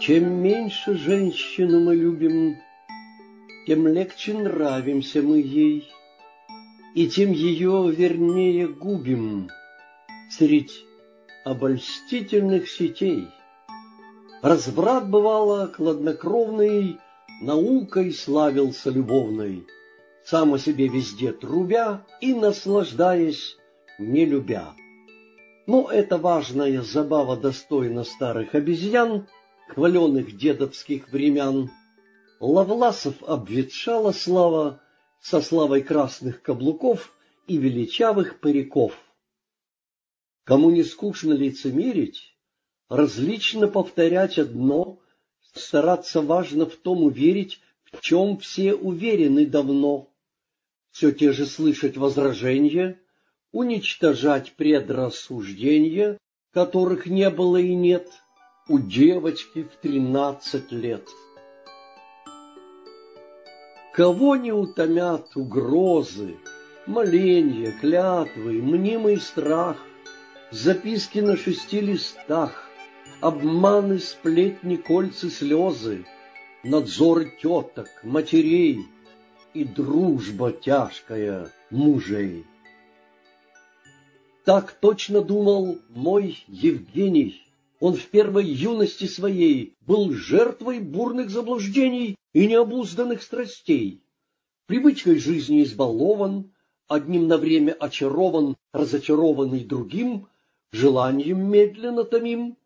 [0.07, 2.55] Чем меньше женщину мы любим,
[3.65, 5.85] тем легче нравимся мы ей,
[6.95, 9.49] и тем ее вернее губим
[10.31, 10.71] средь
[11.43, 13.27] обольстительных сетей.
[14.41, 16.99] Разврат бывало кладнокровный,
[17.41, 19.67] наукой славился любовной,
[20.23, 23.57] сам о себе везде трубя и наслаждаясь,
[23.99, 24.73] не любя.
[25.65, 29.27] Но эта важная забава достойна старых обезьян,
[29.67, 31.69] хваленых дедовских времен.
[32.39, 34.81] Лавласов обветшала слава
[35.21, 37.13] со славой красных каблуков
[37.47, 38.97] и величавых париков.
[40.43, 42.35] Кому не скучно лицемерить,
[42.89, 44.99] различно повторять одно,
[45.53, 47.59] стараться важно в том уверить,
[47.91, 50.09] в чем все уверены давно.
[50.91, 52.99] Все те же слышать возражения,
[53.51, 56.17] уничтожать предрассуждения,
[56.53, 58.09] которых не было и нет—
[58.69, 61.07] у девочки в тринадцать лет.
[63.93, 66.37] Кого не утомят угрозы,
[66.85, 69.77] моленья, клятвы, мнимый страх,
[70.51, 72.69] записки на шести листах,
[73.21, 76.05] обманы, сплетни, кольцы, слезы,
[76.63, 78.85] надзоры теток, матерей
[79.53, 82.45] и дружба тяжкая мужей.
[84.43, 87.46] Так точно думал мой Евгений,
[87.79, 94.01] он в первой юности своей был жертвой бурных заблуждений и необузданных страстей.
[94.65, 96.51] Привычкой жизни избалован,
[96.87, 100.27] одним на время очарован, разочарованный другим,
[100.71, 102.57] желанием медленно томим,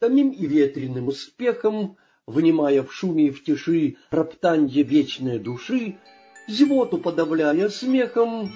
[0.00, 5.96] томим и ветреным успехом, внимая в шуме и в тиши роптанье вечной души,
[6.48, 8.50] зевоту подавляя смехом.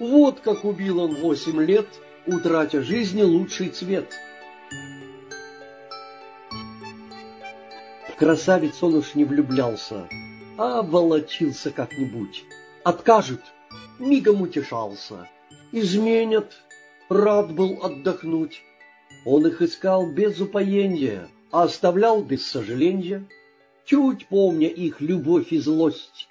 [0.00, 1.86] Вот как убил он восемь лет,
[2.26, 4.10] утратя жизни лучший цвет—
[8.22, 10.08] красавиц он уж не влюблялся,
[10.56, 12.44] а волочился как-нибудь.
[12.84, 13.40] Откажут,
[13.98, 15.28] мигом утешался.
[15.72, 16.52] Изменят,
[17.08, 18.62] рад был отдохнуть.
[19.24, 23.26] Он их искал без упоения, а оставлял без сожаления,
[23.84, 26.28] чуть помня их любовь и злость.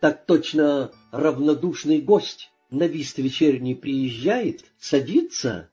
[0.00, 5.68] Так точно равнодушный гость на вист вечерний приезжает, садится.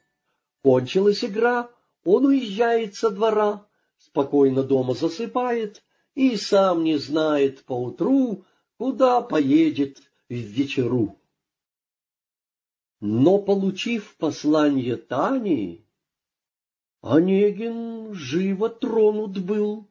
[0.61, 1.69] Кончилась игра,
[2.03, 3.65] он уезжает со двора,
[4.11, 5.83] спокойно дома засыпает
[6.15, 8.45] и сам не знает поутру,
[8.77, 11.17] куда поедет в вечеру.
[12.99, 15.85] Но, получив послание Тани,
[17.01, 19.89] Онегин живо тронут был.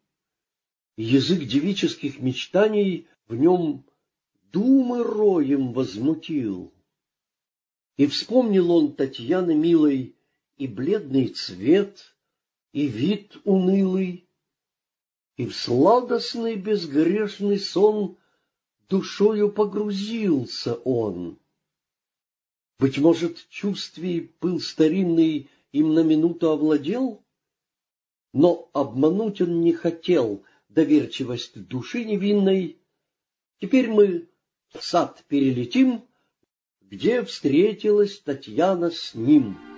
[0.97, 3.87] Язык девических мечтаний в нем
[4.53, 6.73] думы роем возмутил.
[7.97, 10.15] И вспомнил он Татьяны милой
[10.57, 12.15] и бледный цвет,
[12.73, 14.29] и вид унылый,
[15.37, 18.17] и в сладостный безгрешный сон
[18.89, 21.39] душою погрузился он.
[22.79, 27.23] Быть может, чувствий пыл старинный им на минуту овладел,
[28.33, 32.79] но обмануть он не хотел, доверчивость души невинной.
[33.61, 34.29] Теперь мы
[34.69, 36.05] в сад перелетим,
[36.81, 39.70] где встретилась Татьяна с ним.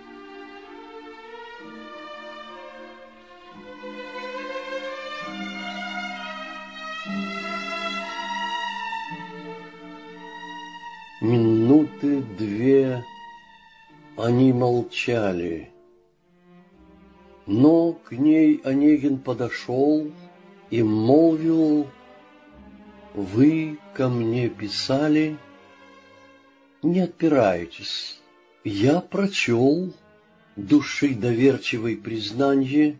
[14.32, 15.68] Они молчали.
[17.46, 20.10] Но к ней Онегин подошел
[20.70, 21.86] и молвил,
[23.14, 25.36] «Вы ко мне писали,
[26.82, 28.22] не отпирайтесь,
[28.64, 29.92] я прочел
[30.56, 32.98] души доверчивой признанье,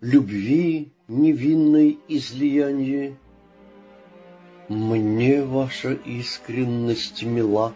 [0.00, 3.18] любви невинной излиянье.
[4.68, 7.74] Мне ваша искренность мила,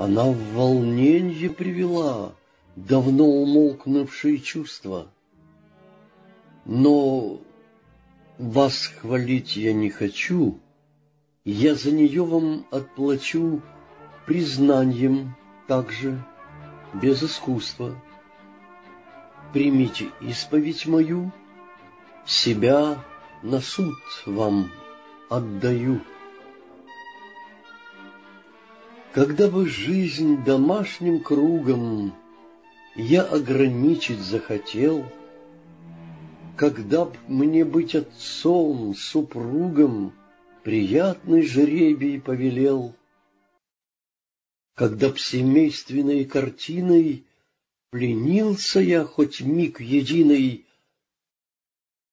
[0.00, 2.32] она в волненье привела
[2.74, 5.08] давно умолкнувшие чувства.
[6.64, 7.38] Но
[8.38, 10.58] вас хвалить я не хочу,
[11.44, 13.60] я за нее вам отплачу
[14.24, 15.36] признанием
[15.68, 16.24] также,
[16.94, 17.94] без искусства.
[19.52, 21.30] Примите исповедь мою,
[22.24, 23.04] себя
[23.42, 24.70] на суд вам
[25.28, 26.00] отдаю.
[29.12, 32.14] Когда бы жизнь домашним кругом
[32.94, 35.04] я ограничить захотел,
[36.56, 40.14] Когда б мне быть отцом, супругом,
[40.62, 42.94] Приятный жребий повелел,
[44.74, 47.24] Когда б семейственной картиной
[47.90, 50.66] Пленился я хоть миг единый,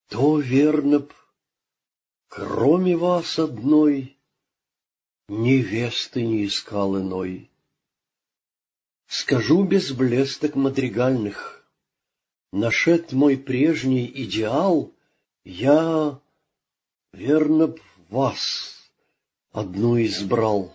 [0.08, 1.12] То, верно б,
[2.26, 4.17] кроме вас одной,
[5.28, 7.50] Невесты не искал иной.
[9.06, 11.62] Скажу без блесток мадригальных,
[12.50, 14.90] Нашед мой прежний идеал,
[15.44, 16.18] Я,
[17.12, 18.90] верно б, вас
[19.52, 20.74] одну избрал,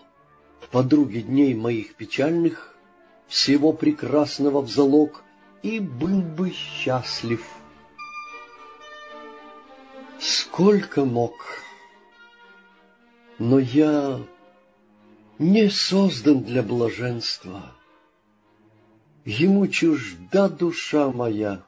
[0.70, 2.78] Подруги дней моих печальных,
[3.26, 5.24] Всего прекрасного в залог,
[5.64, 7.44] И был бы счастлив.
[10.20, 11.34] Сколько мог,
[13.40, 14.22] но я
[15.40, 17.76] не создан для блаженства.
[19.26, 21.66] Ему чужда душа моя.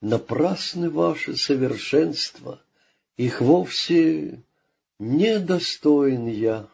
[0.00, 2.62] Напрасны ваши совершенства,
[3.16, 4.44] Их вовсе
[4.98, 6.68] недостоин я.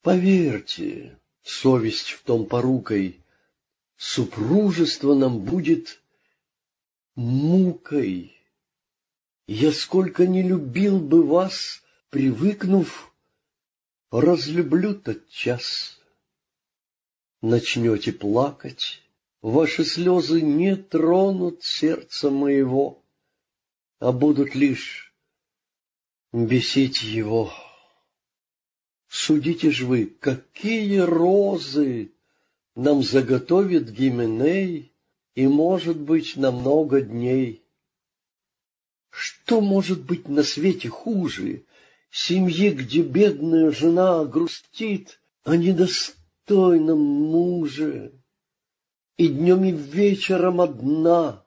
[0.00, 3.22] Поверьте, совесть в том порукой,
[3.96, 6.02] Супружество нам будет
[7.14, 8.36] мукой.
[9.46, 13.11] Я сколько не любил бы вас, привыкнув,
[14.12, 15.98] Разлюблю тот час
[17.40, 19.00] начнете плакать,
[19.40, 23.02] ваши слезы не тронут сердца моего,
[24.00, 25.14] а будут лишь
[26.30, 27.54] бесить его.
[29.08, 32.12] Судите ж вы, какие розы
[32.74, 34.92] нам заготовит Гименей,
[35.34, 37.64] и, может быть, на много дней.
[39.08, 41.64] Что может быть на свете хуже
[42.12, 48.12] семьи, где бедная жена грустит о недостатке достойном муже,
[49.16, 51.44] И днем и вечером одна,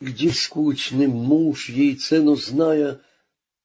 [0.00, 3.00] Где скучный муж, ей цену зная,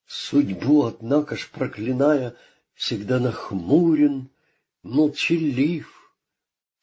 [0.05, 2.35] Судьбу, однако ж проклиная,
[2.73, 4.29] Всегда нахмурен,
[4.83, 6.13] молчалив,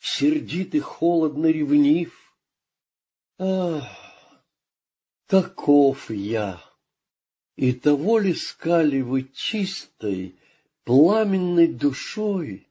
[0.01, 2.15] Сердит и холодно ревнив.
[3.39, 3.85] Ах,
[5.27, 6.68] таков я!
[7.59, 10.37] И того ли скали вы чистой,
[10.85, 12.69] пламенной душой,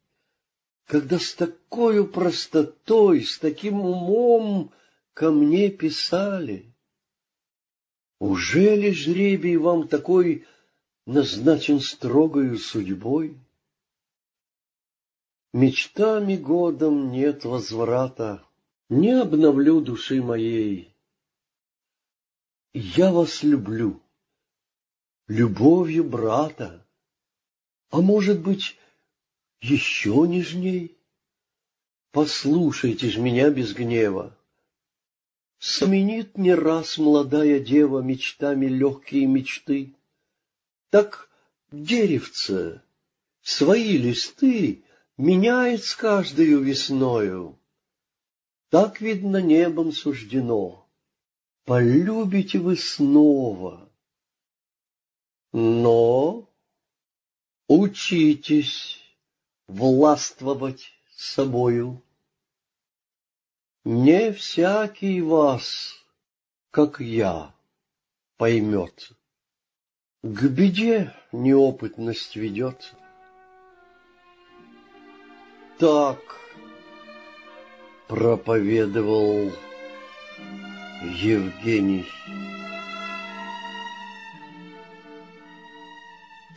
[0.86, 4.72] когда с такой простотой, с таким умом
[5.14, 6.72] ко мне писали.
[8.20, 10.46] Уже ли жребий вам такой
[11.06, 13.38] назначен строгою судьбой?
[15.52, 18.42] Мечтами годом нет возврата,
[18.88, 20.96] не обновлю души моей.
[22.74, 24.02] Я вас люблю,
[25.28, 26.86] любовью брата,
[27.90, 28.78] а может быть,
[29.62, 30.98] еще нежней.
[32.12, 34.36] Послушайте ж меня без гнева.
[35.60, 39.94] Сменит не раз молодая дева мечтами легкие мечты.
[40.90, 41.30] Так
[41.72, 42.82] деревце
[43.42, 44.84] свои листы
[45.18, 47.60] меняет с каждою весною.
[48.70, 50.88] Так, видно, небом суждено.
[51.66, 53.87] Полюбите вы снова.
[55.54, 56.50] Но
[57.68, 59.02] учитесь
[59.68, 62.02] властвовать собою.
[63.84, 65.96] Не всякий вас,
[66.72, 67.54] как я,
[68.38, 69.12] поймет.
[70.24, 72.94] К беде неопытность ведет.
[75.78, 76.20] Так
[78.08, 79.52] проповедовал
[81.04, 82.06] Евгений.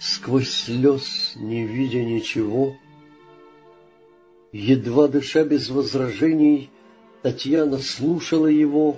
[0.01, 2.75] Сквозь слез, не видя ничего,
[4.51, 6.71] Едва дыша без возражений,
[7.21, 8.97] Татьяна слушала его.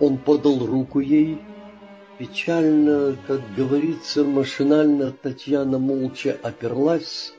[0.00, 1.38] Он подал руку ей.
[2.18, 7.32] Печально, как говорится, машинально Татьяна молча оперлась,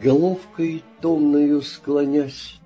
[0.00, 2.58] Головкой томною склонясь.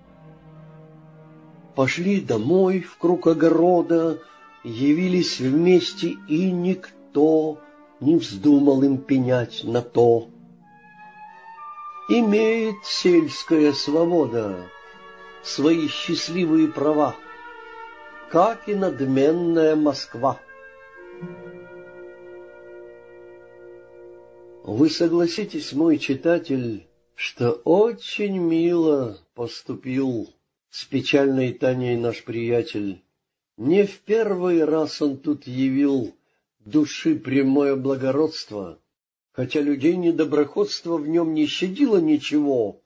[1.75, 4.21] Пошли домой в круг огорода,
[4.63, 7.61] Явились вместе, и никто
[8.01, 10.29] Не вздумал им пенять на то.
[12.09, 14.69] Имеет сельская свобода
[15.43, 17.17] Свои счастливые права,
[18.31, 20.41] Как и надменная Москва.
[24.63, 30.35] Вы согласитесь, мой читатель, что очень мило поступил
[30.71, 33.03] с печальной Таней наш приятель.
[33.57, 36.15] Не в первый раз он тут явил
[36.67, 38.79] души прямое благородство,
[39.33, 42.83] хотя людей недоброходство в нем не щадило ничего.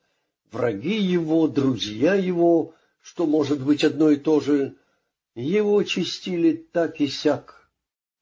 [0.53, 4.77] Враги его, друзья его, что может быть одно и то же,
[5.35, 7.69] его чистили так и сяк.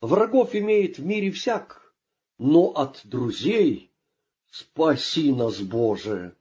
[0.01, 1.95] Врагов имеет в мире всяк,
[2.39, 3.91] но от друзей
[4.51, 6.35] спаси нас, Боже!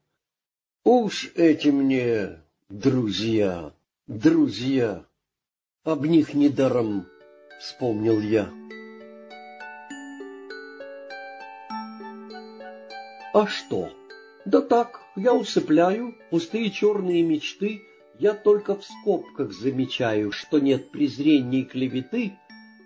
[0.85, 2.39] Уж эти мне
[2.69, 3.71] Друзья,
[4.07, 5.05] друзья,
[5.85, 7.07] об них недаром
[7.61, 8.51] вспомнил я.
[13.39, 13.91] А что?
[14.45, 17.83] Да так, я усыпляю пустые черные мечты,
[18.17, 22.33] я только в скобках замечаю, что нет презрения и клеветы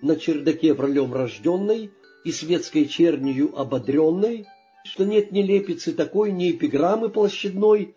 [0.01, 1.91] на чердаке пролем рожденной
[2.25, 4.45] и светской чернью ободренной,
[4.83, 7.95] что нет ни лепицы такой, ни эпиграммы площадной,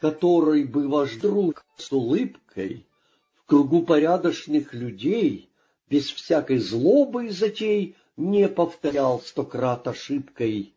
[0.00, 2.86] который бы ваш друг с улыбкой
[3.34, 5.50] в кругу порядочных людей
[5.90, 10.75] без всякой злобы и затей не повторял сто крат ошибкой.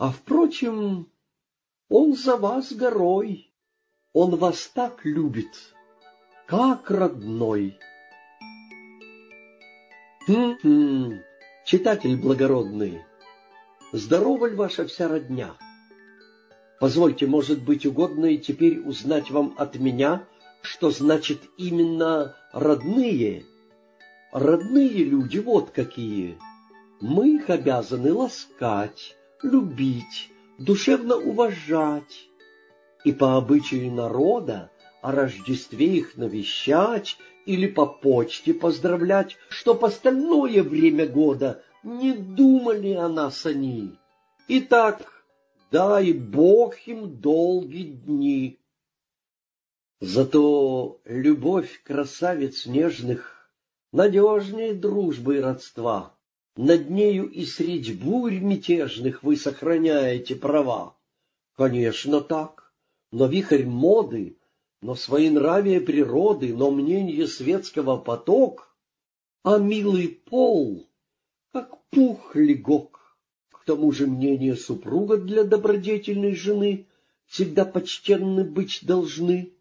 [0.00, 1.10] А, впрочем,
[1.90, 3.52] он за вас горой,
[4.14, 5.74] он вас так любит,
[6.46, 7.78] как родной.
[10.26, 11.20] Хм-хм,
[11.66, 13.02] читатель благородный,
[13.92, 15.50] здорова ли ваша вся родня?
[16.78, 20.26] Позвольте, может быть, угодно и теперь узнать вам от меня,
[20.62, 23.44] что значит именно родные.
[24.32, 26.38] Родные люди вот какие.
[27.02, 32.28] Мы их обязаны ласкать, любить, душевно уважать.
[33.04, 34.70] И по обычаю народа
[35.00, 37.16] о Рождестве их навещать
[37.46, 43.98] или по почте поздравлять, чтоб остальное время года не думали о нас они.
[44.48, 45.24] Итак,
[45.70, 48.58] дай Бог им долгие дни.
[50.00, 53.50] Зато любовь красавиц нежных
[53.92, 56.14] надежнее дружбы и родства.
[56.56, 60.96] Над нею и средь бурь мятежных вы сохраняете права.
[61.56, 62.72] Конечно, так,
[63.12, 64.38] но вихрь моды,
[64.82, 68.74] но своенравие природы, но мнение светского поток,
[69.42, 70.88] а милый пол,
[71.52, 73.00] как пух легок
[73.70, 76.88] тому же мнение супруга для добродетельной жены
[77.26, 79.54] всегда почтенны быть должны.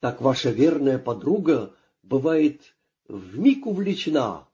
[0.00, 2.74] Так ваша верная подруга бывает
[3.06, 4.48] вмиг увлечена.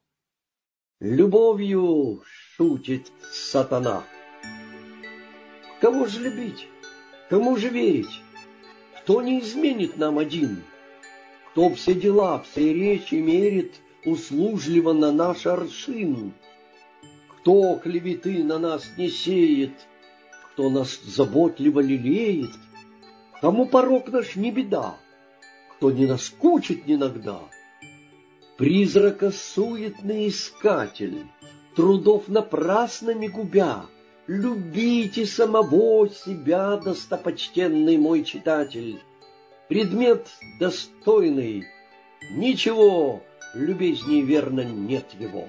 [1.01, 2.23] Любовью
[2.57, 4.03] шутит сатана.
[5.79, 6.69] Кого же любить?
[7.29, 8.23] Кому же верить?
[9.03, 10.65] Кто не изменит нам один?
[11.51, 13.75] Кто все дела, все речи мерит
[14.07, 16.33] услужливо на наш аршин?
[17.29, 19.87] Кто клеветы на нас не сеет,
[20.55, 22.53] Кто нас заботливо лелеет,
[23.43, 24.97] Кому порог наш не беда,
[25.77, 27.43] Кто не наскучит иногда.
[28.57, 31.27] Призрака суетный искатель,
[31.75, 33.85] Трудов напрасно не губя,
[34.27, 38.99] Любите самого себя, достопочтенный мой читатель.
[39.69, 40.27] Предмет
[40.59, 41.65] достойный,
[42.33, 43.23] ничего
[43.55, 45.49] любезней верно нет его.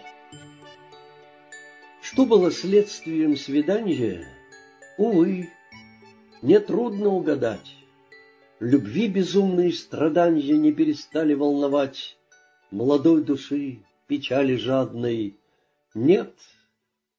[2.01, 4.27] Что было следствием свидания,
[4.97, 5.49] увы,
[6.41, 7.73] нетрудно угадать.
[8.59, 12.16] Любви безумные страдания не перестали волновать
[12.71, 15.37] молодой души, печали жадной.
[15.93, 16.35] Нет,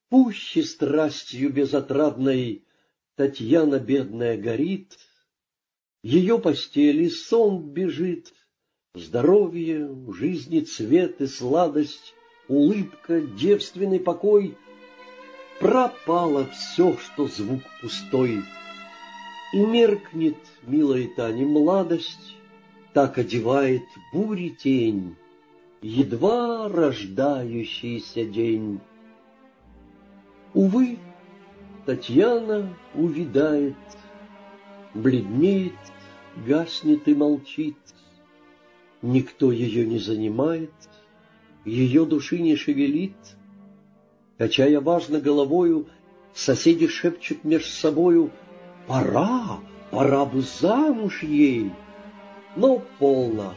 [0.09, 2.65] пуще страстью безотрадной
[3.17, 4.97] Татьяна бедная горит,
[6.03, 8.33] ее постели сон бежит,
[8.95, 12.15] здоровье, жизни цвет и сладость—
[12.49, 14.57] улыбка, девственный покой.
[15.61, 18.43] Пропало все, что звук пустой.
[19.53, 22.37] И меркнет, милая Таня, молодость,
[22.95, 23.83] Так одевает
[24.13, 25.17] бури тень,
[25.81, 28.81] Едва рождающийся день.
[30.53, 30.99] Увы,
[31.87, 33.76] Татьяна увидает,
[34.95, 35.74] Бледнеет,
[36.47, 37.76] гаснет и молчит.
[39.03, 40.72] Никто ее не занимает,
[41.64, 43.16] ее души не шевелит.
[44.37, 45.89] Качая важно головою,
[46.35, 48.31] соседи шепчут меж собою
[48.89, 49.61] «Пора,
[49.91, 51.70] пора бы замуж ей!»
[52.57, 53.55] Но полно,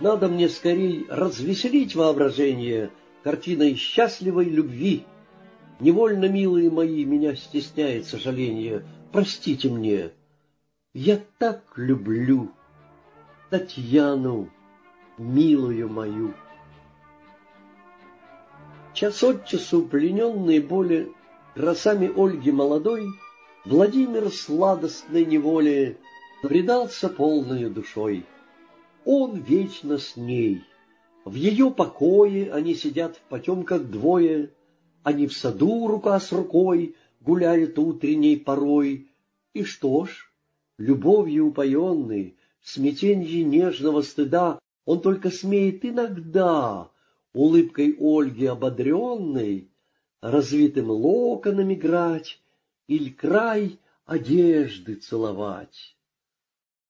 [0.00, 2.90] надо мне скорей развеселить воображение
[3.22, 5.04] картиной счастливой любви.
[5.80, 8.84] Невольно, милые мои, меня стесняет сожаление.
[9.12, 10.10] Простите мне,
[10.92, 12.50] я так люблю
[13.50, 14.50] Татьяну,
[15.16, 16.34] милую мою.
[18.94, 21.08] Час от часу, плененный более
[21.54, 23.06] красами Ольги молодой,
[23.64, 25.98] Владимир сладостной неволе
[26.42, 28.24] предался полною душой.
[29.10, 30.64] Он вечно с ней.
[31.24, 34.52] В ее покое они сидят в потемках двое,
[35.02, 39.08] Они в саду рука с рукой гуляют утренней порой.
[39.54, 40.30] И что ж,
[40.76, 46.90] любовью упоенный, в смятенье нежного стыда Он только смеет иногда,
[47.32, 49.70] улыбкой Ольги ободренной,
[50.20, 52.42] Развитым локоном играть
[52.88, 55.96] или край одежды целовать.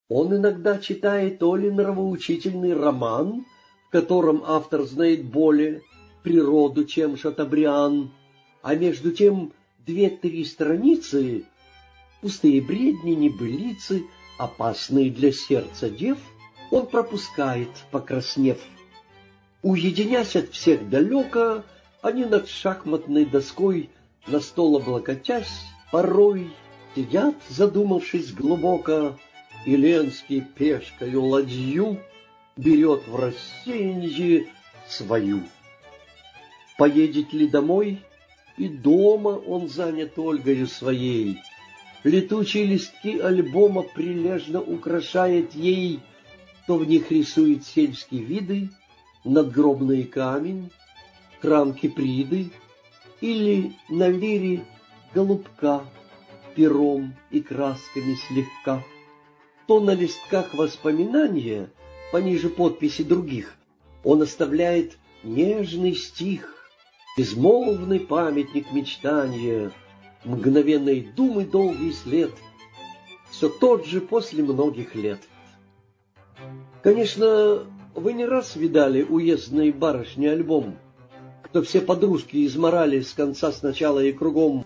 [0.09, 3.45] Он иногда читает то нравоучительный роман,
[3.87, 5.83] в котором автор знает более
[6.23, 8.11] природу, чем Шатабриан,
[8.63, 9.53] а между тем
[9.87, 11.45] две-три страницы,
[12.23, 14.05] пустые бредни, небылицы,
[14.39, 16.19] опасные для сердца дев,
[16.71, 18.59] он пропускает, покраснев.
[19.63, 21.65] Уединясь от всех далеко,
[22.01, 23.91] они над шахматной доской,
[24.27, 26.51] на стол облокотясь, порой
[26.95, 29.17] сидят, задумавшись глубоко,
[29.65, 31.99] и Ленский пешкою ладью
[32.57, 34.47] берет в рассеянье
[34.89, 35.43] свою.
[36.77, 38.01] Поедет ли домой?
[38.57, 41.39] И дома он занят Ольгою своей.
[42.05, 46.01] Летучие листки альбома прилежно украшает ей,
[46.67, 48.71] то в них рисует сельские виды,
[49.25, 50.71] надгробный камень,
[51.41, 52.51] храм Киприды
[53.21, 54.65] или на лире
[55.15, 55.85] голубка
[56.55, 58.83] пером и красками слегка
[59.69, 61.69] то на листках воспоминания,
[62.11, 63.55] пониже подписи других,
[64.03, 66.71] он оставляет нежный стих,
[67.19, 69.71] безмолвный памятник мечтания,
[70.25, 72.33] мгновенной думы долгий след,
[73.31, 75.21] все тот же после многих лет.
[76.83, 80.79] Конечно, вы не раз видали уездные барышни альбом,
[81.43, 84.65] кто все подружки изморали с конца сначала и кругом.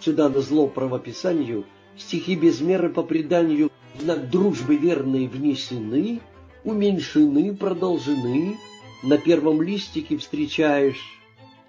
[0.00, 1.66] Сюда на зло правописанию
[1.98, 3.70] стихи без меры по преданию
[4.00, 6.20] знак дружбы верные внесены,
[6.64, 8.56] уменьшены, продолжены.
[9.02, 11.00] На первом листике встречаешь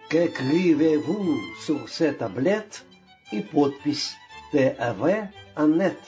[0.10, 2.84] «Qu'écrivez-vous sur cette таблет»
[3.32, 4.16] и подпись
[4.52, 5.32] «Т.А.В.
[5.56, 6.00] Аннет».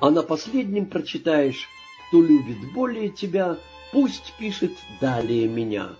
[0.00, 1.68] А на последнем прочитаешь
[2.08, 3.56] «Кто любит более тебя,
[3.92, 5.90] пусть пишет далее меня».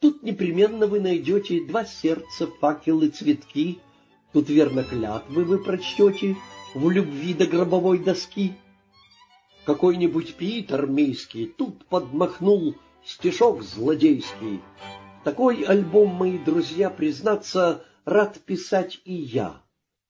[0.00, 3.78] Тут непременно вы найдете два сердца, факелы, цветки.
[4.32, 6.36] Тут верно клятвы вы прочтете—
[6.74, 8.54] в любви до гробовой доски.
[9.64, 14.60] Какой-нибудь пиит армейский тут подмахнул стишок злодейский.
[15.24, 19.62] Такой альбом, мои друзья, признаться, рад писать и я.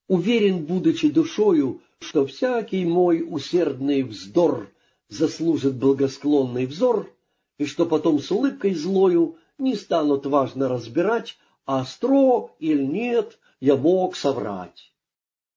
[0.08, 4.70] Уверен, будучи душою, что всякий мой усердный вздор
[5.08, 7.12] заслужит благосклонный взор,
[7.58, 11.36] и что потом с улыбкой злою не станут важно разбирать,
[11.66, 14.92] а остро или нет я мог соврать.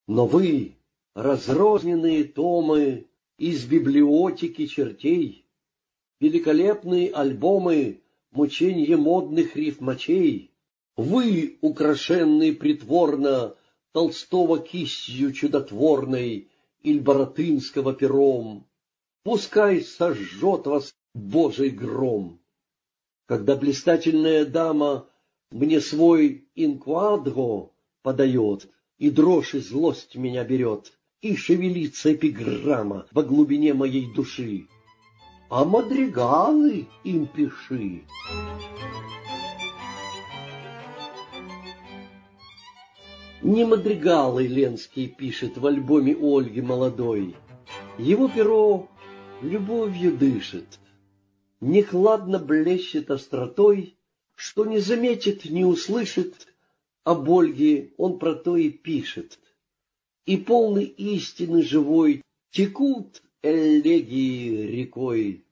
[0.07, 0.74] Но вы,
[1.15, 3.07] разрозненные томы
[3.37, 5.47] из библиотеки чертей,
[6.19, 10.51] великолепные альбомы мученье модных рифмачей,
[10.97, 13.55] вы, украшенные притворно
[13.93, 16.49] Толстого кистью чудотворной
[16.83, 18.67] или Боротынского пером,
[19.23, 22.41] пускай сожжет вас Божий гром.
[23.25, 25.09] Когда блистательная дама
[25.49, 30.91] мне свой инквадро подает, и дрожь и злость меня берет,
[31.25, 34.67] и шевелится эпиграмма во глубине моей души.
[35.49, 38.03] А мадригалы им пиши.
[43.41, 47.35] Не мадригалы Ленский пишет в альбоме Ольги молодой.
[47.97, 48.87] Его перо
[49.41, 50.79] любовью дышит,
[51.59, 53.97] не хладно блещет остротой
[54.35, 56.47] что не заметит, не услышит,
[57.03, 59.39] об Ольге он про то и пишет.
[60.25, 65.45] И полный истины живой текут элегии рекой.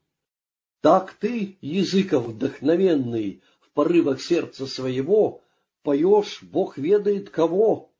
[0.82, 5.42] Так ты, языков вдохновенный, в порывах сердца своего,
[5.84, 7.92] поешь, Бог ведает кого.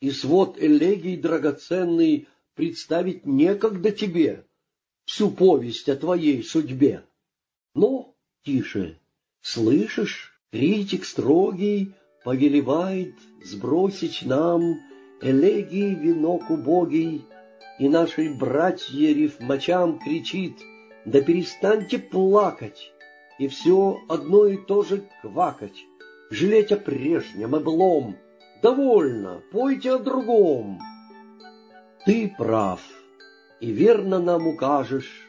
[0.00, 4.46] И свод элегий драгоценный представить некогда тебе
[5.06, 7.04] всю повесть о твоей судьбе.
[7.74, 9.00] Но тише,
[9.40, 11.92] слышишь, критик строгий
[12.24, 14.80] повелевает сбросить нам
[15.24, 17.26] элегии венок убогий,
[17.78, 20.58] и нашей братье рифмачам кричит,
[21.06, 22.92] да перестаньте плакать
[23.38, 25.86] и все одно и то же квакать,
[26.30, 28.16] жалеть о прежнем, о былом,
[28.62, 30.78] довольно, пойте о другом.
[32.04, 32.80] Ты прав,
[33.60, 35.26] и верно нам укажешь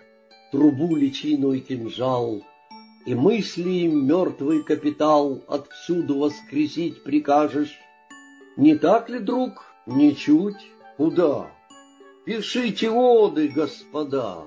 [0.52, 2.44] трубу личину и кинжал,
[3.06, 7.80] и мысли мертвый капитал отсюда воскресить прикажешь.
[8.58, 9.75] Не так ли, друг?
[9.86, 10.72] Ничуть.
[10.98, 11.52] Куда?
[12.26, 14.46] Пишите оды, господа,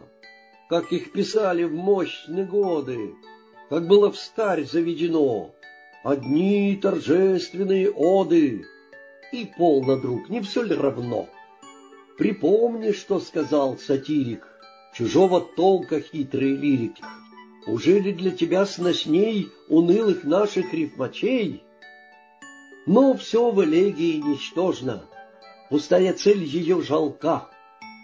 [0.69, 3.15] как их писали в мощные годы,
[3.69, 5.55] как было встарь заведено.
[6.03, 8.65] Одни торжественные оды,
[9.33, 11.29] и полно, друг, не все ли равно?
[12.17, 14.45] Припомни, что сказал сатирик,
[14.95, 16.97] чужого толка хитрый лирик.
[17.67, 21.63] Уже ли для тебя сносней унылых наших рифмачей?
[22.87, 25.05] Но все в элегии ничтожно,
[25.71, 27.49] пустая цель ее жалка,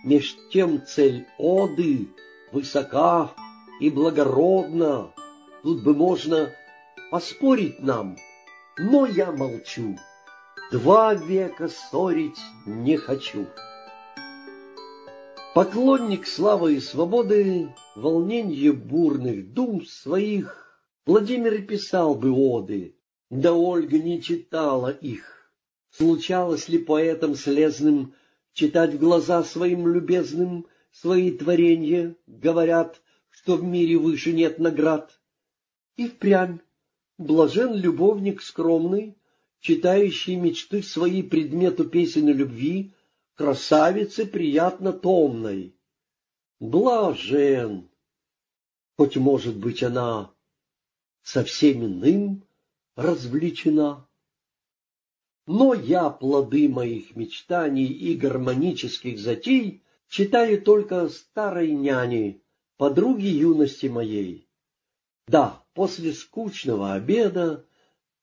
[0.04, 2.08] меж тем цель оды
[2.52, 3.32] высока
[3.80, 5.12] и благородна.
[5.62, 6.52] Тут бы можно
[7.10, 8.16] поспорить нам,
[8.78, 9.98] но я молчу.
[10.70, 13.46] Два века ссорить не хочу.
[15.54, 20.60] Поклонник славы и свободы, волненье бурных дум своих,
[21.06, 22.96] Владимир писал бы оды,
[23.30, 25.33] да Ольга не читала их.
[25.96, 28.14] Случалось ли поэтам слезным
[28.52, 35.20] читать в глаза своим любезным свои творения, говорят, что в мире выше нет наград?
[35.94, 36.58] И впрямь
[37.16, 39.16] блажен любовник скромный,
[39.60, 42.92] читающий мечты свои предмету песен любви,
[43.36, 45.76] красавице приятно томной.
[46.58, 47.88] Блажен,
[48.96, 50.32] хоть, может быть, она
[51.22, 52.42] совсем иным
[52.96, 54.08] развлечена.
[55.46, 62.40] Но я плоды моих мечтаний и гармонических затей читаю только старой няне,
[62.78, 64.48] подруги юности моей.
[65.26, 67.64] Да, после скучного обеда,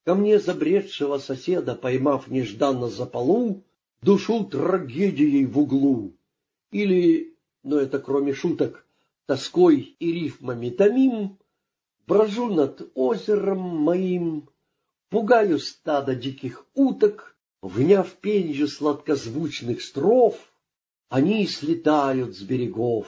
[0.03, 3.63] ко мне забредшего соседа, поймав нежданно за полу,
[4.01, 6.13] душу трагедией в углу.
[6.72, 8.86] Или, но это кроме шуток,
[9.28, 11.38] тоской и рифмами томим,
[12.07, 14.49] брожу над озером моим,
[15.12, 20.51] пугаю стадо диких уток, вняв пенью сладкозвучных строф,
[21.09, 23.07] они слетают с берегов.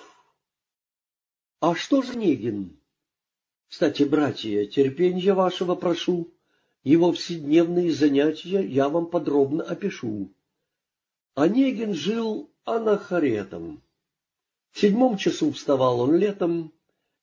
[1.62, 2.78] А что же Негин?
[3.70, 6.34] Кстати, братья, терпенья вашего прошу,
[6.84, 10.36] его вседневные занятия я вам подробно опишу.
[11.36, 13.82] Онегин жил анахаретом.
[14.72, 16.74] В седьмом часу вставал он летом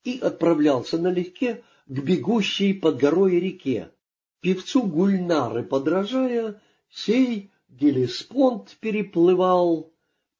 [0.05, 3.93] и отправлялся налегке к бегущей под горой реке.
[4.41, 6.61] Певцу Гульнары подражая,
[6.91, 9.93] сей Гелеспонд переплывал,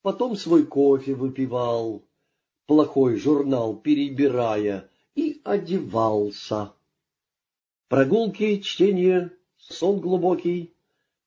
[0.03, 2.03] потом свой кофе выпивал,
[2.67, 6.73] плохой журнал перебирая, и одевался.
[7.89, 10.73] Прогулки, чтение, сон глубокий,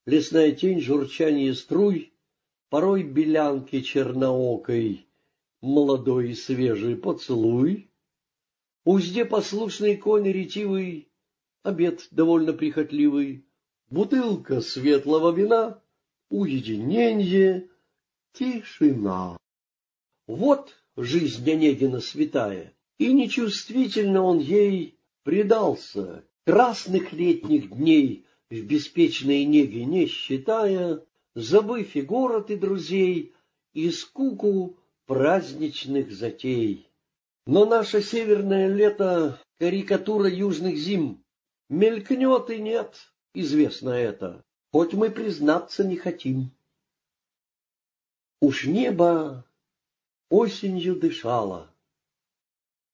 [0.06, 2.14] лесная тень, журчание струй,
[2.70, 5.06] порой белянки черноокой,
[5.62, 7.90] молодой и свежий поцелуй.
[8.84, 11.08] Узде послушный конь ретивый,
[11.64, 13.46] обед довольно прихотливый,
[13.90, 15.82] бутылка светлого вина,
[16.30, 17.70] уединенье,
[18.34, 19.38] тишина.
[20.28, 29.86] Вот жизнь Онегина святая, и нечувствительно он ей предался, красных летних дней в беспечной неге
[29.86, 31.02] не считая,
[31.34, 33.34] забыв и город, и друзей,
[33.74, 36.88] и скуку праздничных затей.
[37.46, 41.23] Но наше северное лето— карикатура южных зим.
[41.74, 46.52] Мелькнет и нет, известно это, хоть мы признаться не хотим.
[48.42, 49.44] Уж небо
[50.30, 51.74] осенью дышало,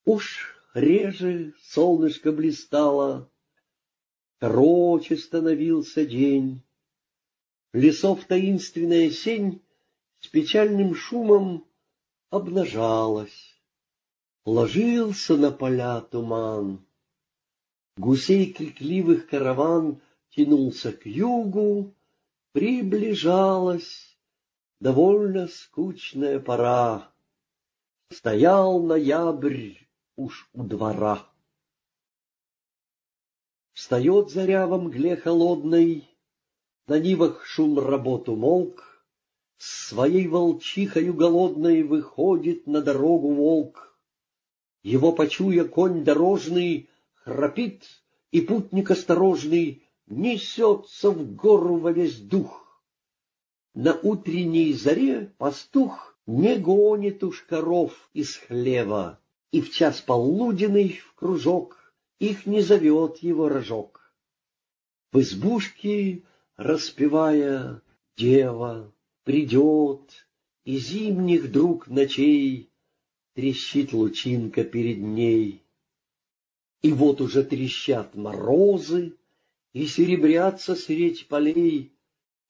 [0.05, 3.29] Уж реже солнышко блистало,
[4.37, 6.61] Короче становился день,
[7.73, 9.61] Лесов таинственная сень
[10.21, 11.67] с печальным шумом
[12.29, 13.61] обнажалась.
[14.45, 16.85] Ложился на поля туман.
[17.99, 21.93] Гусей крикливых караван тянулся к югу,
[22.53, 24.17] приближалась
[24.79, 27.11] довольно скучная пора.
[28.09, 29.73] Стоял ноябрь
[30.15, 31.27] уж у двора.
[33.73, 36.07] Встает заря во мгле холодной,
[36.87, 39.03] На нивах шум работ умолк,
[39.57, 43.93] С своей волчихою голодной Выходит на дорогу волк.
[44.83, 46.89] Его, почуя, конь дорожный
[47.23, 47.83] Храпит,
[48.31, 52.81] и путник осторожный Несется в гору во весь дух.
[53.75, 59.19] На утренней заре пастух Не гонит уж коров из хлева,
[59.51, 64.13] И в час полуденный в кружок их не зовет его рожок.
[65.11, 66.23] В избушке,
[66.55, 67.81] распевая,
[68.17, 68.91] дева
[69.23, 70.27] придет,
[70.65, 72.71] И зимних друг ночей
[73.35, 75.63] трещит лучинка перед ней.
[76.81, 79.15] И вот уже трещат морозы,
[79.73, 81.93] И серебрятся средь полей.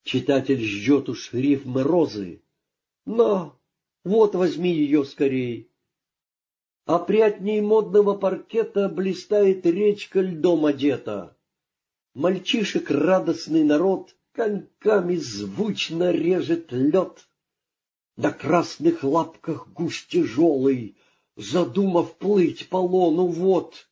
[0.04, 2.42] Читатель ждет уж рифмы розы.
[3.06, 3.54] На,
[4.04, 5.70] вот возьми ее скорей.
[6.86, 11.36] Опрятней модного паркета Блистает речка льдом одета.
[12.14, 17.28] Мальчишек радостный народ Коньками звучно режет лед.
[18.16, 20.96] На красных лапках гусь тяжелый,
[21.36, 23.89] Задумав плыть по лону вод,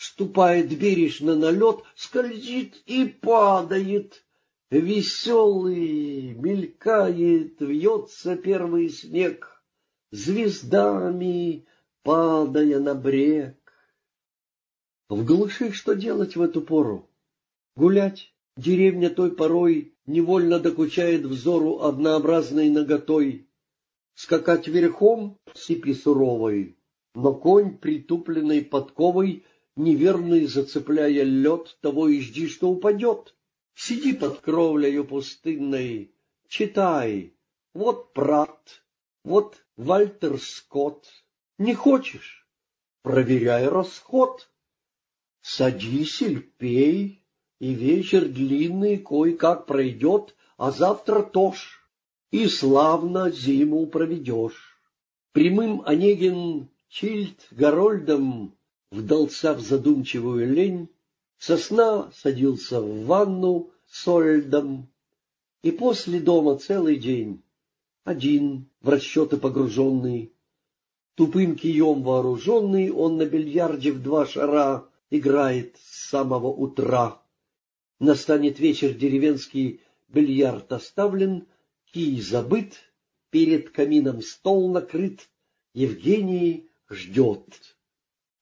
[0.00, 4.24] Ступает бережно на лед, Скользит и падает.
[4.70, 9.62] Веселый мелькает, вьется первый снег,
[10.10, 11.66] Звездами
[12.02, 13.58] падая на брег.
[15.10, 17.10] В глуши что делать в эту пору?
[17.76, 18.32] Гулять.
[18.56, 23.50] Деревня той порой невольно докучает взору однообразной наготой.
[24.14, 26.78] Скакать верхом в степи суровой,
[27.14, 29.44] но конь, притупленный подковой,
[29.82, 33.34] неверный, зацепляя лед, того и жди, что упадет.
[33.74, 36.12] Сиди под кровлею пустынной,
[36.48, 37.34] читай.
[37.72, 38.82] Вот Прат,
[39.24, 41.06] вот Вальтер Скотт,
[41.58, 42.46] не хочешь?
[43.02, 44.50] Проверяй расход.
[45.40, 47.22] Садись или пей,
[47.60, 51.68] и вечер длинный кой-как пройдет, а завтра тоже,
[52.30, 54.78] и славно зиму проведешь.
[55.32, 58.54] Прямым Онегин Чильд Горольдом
[58.90, 60.88] вдался в задумчивую лень,
[61.38, 64.88] сосна садился в ванну сольдом,
[65.62, 67.42] и после дома целый день,
[68.04, 70.32] один, в расчеты погруженный,
[71.20, 77.20] Тупым кием вооруженный, он на бильярде в два шара играет с самого утра.
[77.98, 81.46] Настанет вечер деревенский, бильярд оставлен,
[81.92, 82.78] кий забыт,
[83.28, 85.28] перед камином стол накрыт,
[85.74, 87.76] Евгений ждет.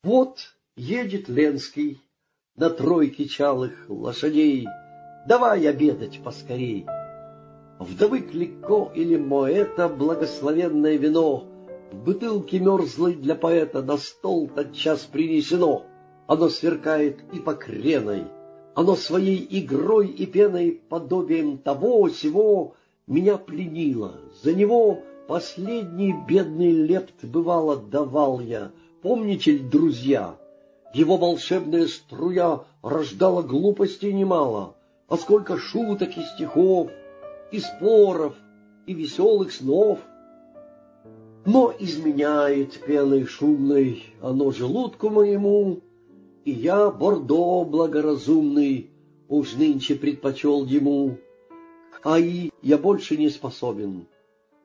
[0.03, 0.39] Вот
[0.77, 2.01] едет Ленский
[2.57, 4.67] на тройке чалых лошадей,
[5.27, 6.87] Давай обедать поскорей.
[7.79, 11.45] Вдовы Клико или Моэта благословенное вино—
[11.93, 15.87] в бутылке мерзлой для поэта на стол тотчас принесено.
[16.27, 18.25] Оно сверкает и покреной,
[18.75, 22.75] оно своей игрой и пеной подобием того сего
[23.07, 24.21] меня пленило.
[24.43, 28.71] За него последний бедный лепт бывало давал я.
[29.03, 30.37] Помните друзья,
[30.95, 34.77] его волшебная струя рождала глупостей немало,
[35.09, 36.91] а сколько шуток и стихов,
[37.53, 38.35] и споров,
[38.87, 40.01] и веселых снов—
[41.49, 45.81] но изменяет пеной шумной оно желудку моему,
[46.45, 48.91] И я, Бордо благоразумный,
[49.29, 51.17] уж нынче предпочел ему.
[52.05, 54.07] Аи я больше не способен,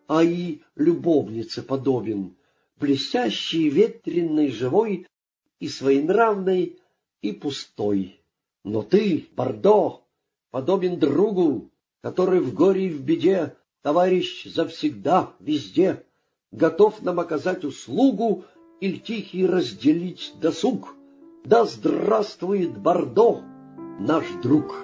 [0.08, 2.36] Аи любовнице подобен,
[2.84, 5.08] Блестящий, ветренный, живой
[5.62, 6.82] И своенравный,
[7.22, 8.20] и пустой.
[8.66, 10.02] Но ты, Бордо,
[10.52, 11.72] подобен другу,
[12.02, 16.04] Который в горе и в беде Товарищ завсегда, везде—
[16.52, 18.44] готов нам оказать услугу
[18.82, 20.94] или тихий разделить досуг.
[21.46, 23.44] Да здравствует Бордо,
[24.02, 24.76] наш друг!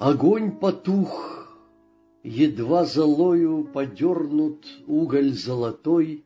[0.00, 1.45] Огонь потух,
[2.26, 6.24] едва золою подернут уголь золотой,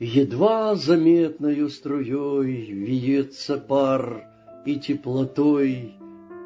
[0.00, 4.24] Едва заметною струей виется пар
[4.64, 5.94] и теплотой,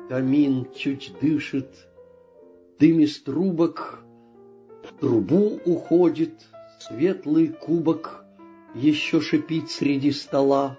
[0.08, 1.86] Камин чуть дышит,
[2.80, 4.02] Дым из трубок
[4.82, 6.34] в трубу уходит,
[6.80, 8.24] Светлый кубок
[8.74, 10.78] еще шипит среди стола.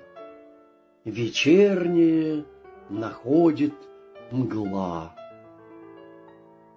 [1.06, 2.44] Вечернее
[2.90, 3.76] находит
[4.32, 5.13] мгла.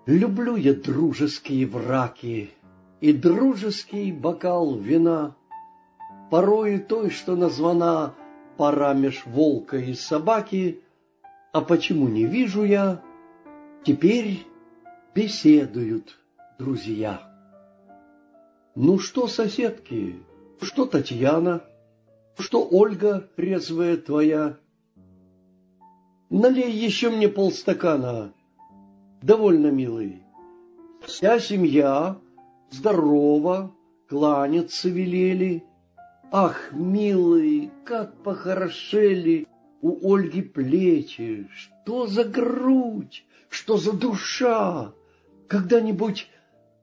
[0.06, 2.50] Люблю я дружеские враки
[3.00, 5.34] И дружеский бокал вина.
[6.30, 8.14] порой той, что названа
[8.56, 10.80] пора меж волка и собаки,
[11.52, 13.02] а почему не вижу я,
[13.84, 14.46] теперь
[15.14, 16.16] беседуют
[16.58, 17.20] друзья.
[18.74, 20.16] Ну что, соседки,
[20.62, 21.64] что Татьяна,
[22.38, 24.56] что Ольга резвая твоя?
[26.30, 28.32] Налей еще мне полстакана,
[29.22, 30.22] довольно милый.
[31.02, 32.18] Вся семья
[32.70, 33.72] здорова,
[34.08, 35.64] кланяться велели.
[36.30, 39.46] Ах, милый, как похорошели
[39.80, 44.92] у Ольги плечи, что за грудь, что за душа.
[45.48, 46.28] Когда-нибудь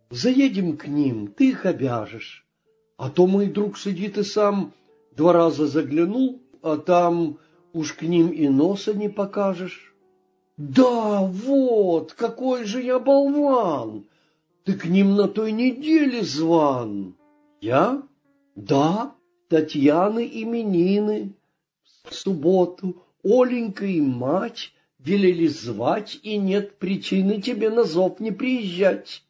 [0.10, 2.46] заедем к ним, ты их обяжешь.
[2.98, 4.74] А то мой друг сидит и сам
[5.12, 7.38] два раза заглянул, а там
[7.74, 9.93] уж к ним и носа не покажешь.
[10.58, 14.06] Да, вот, какой же я болван!
[14.64, 17.16] Ты к ним на той неделе зван.
[17.60, 18.04] Я?
[18.56, 19.16] Да,
[19.50, 21.34] Татьяны именины.
[22.04, 29.24] В субботу Оленька и мать велели звать, и нет причины тебе на зов не приезжать.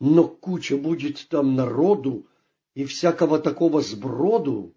[0.00, 2.26] Но куча будет там народу
[2.74, 4.74] и всякого такого сброду,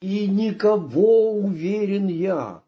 [0.00, 2.62] и никого, уверен я,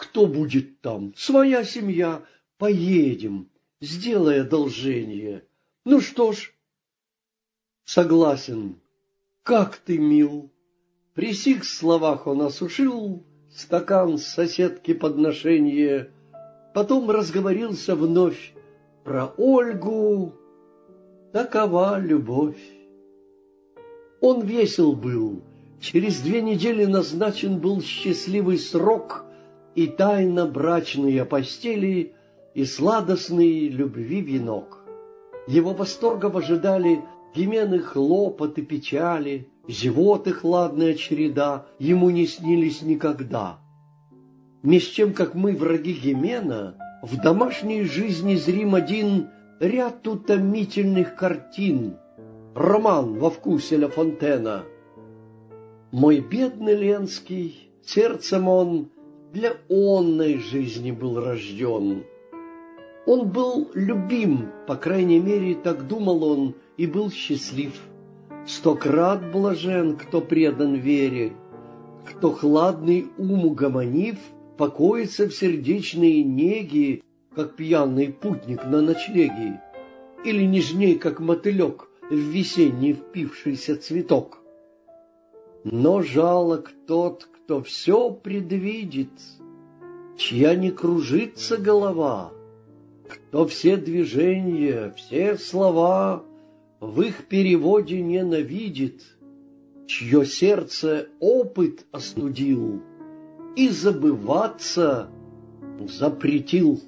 [0.00, 2.22] кто будет там, своя семья,
[2.56, 3.50] поедем,
[3.82, 5.44] сделай одолжение.
[5.84, 6.54] Ну что ж,
[7.84, 8.80] согласен,
[9.42, 10.50] как ты мил.
[11.12, 13.22] При сих словах он осушил
[13.52, 16.10] стакан соседки подношения,
[16.72, 18.54] потом разговорился вновь
[19.04, 20.32] про Ольгу.
[21.34, 22.62] Такова любовь.
[24.22, 25.42] Он весел был,
[25.78, 29.26] через две недели назначен был счастливый срок
[29.80, 32.12] и тайно брачные постели,
[32.54, 34.84] и сладостный любви венок.
[35.46, 37.00] Его восторгов ожидали
[37.34, 43.58] Гимены хлопот и печали, Зевоты хладная череда Ему не снились никогда.
[44.62, 51.96] Меж чем, как мы, враги Гимена, В домашней жизни зрим один Ряд утомительных картин,
[52.54, 54.64] Роман во вкусе Ля Фонтена.
[55.90, 58.90] Мой бедный Ленский, сердцем он
[59.32, 62.02] Для онной жизни был рожден.
[63.06, 67.80] Он был любим, по крайней мере, так думал он, и был счастлив.
[68.44, 71.32] Сто крат блажен, кто предан вере,
[72.04, 74.18] кто хладный ум угомонив,
[74.58, 77.02] покоится в сердечной неге,
[77.32, 79.60] как пьяный путник на ночлеге,
[80.24, 84.38] или нежней, как мотылек в весенний впившийся цветок.
[85.62, 89.10] Но жалок тот, кто все предвидит,
[90.16, 92.32] чья не кружится голова,
[93.08, 96.24] кто все движения, все слова
[96.78, 99.02] в их переводе ненавидит,
[99.88, 102.80] чье сердце опыт остудил
[103.56, 105.10] и забываться
[105.88, 106.80] запретил.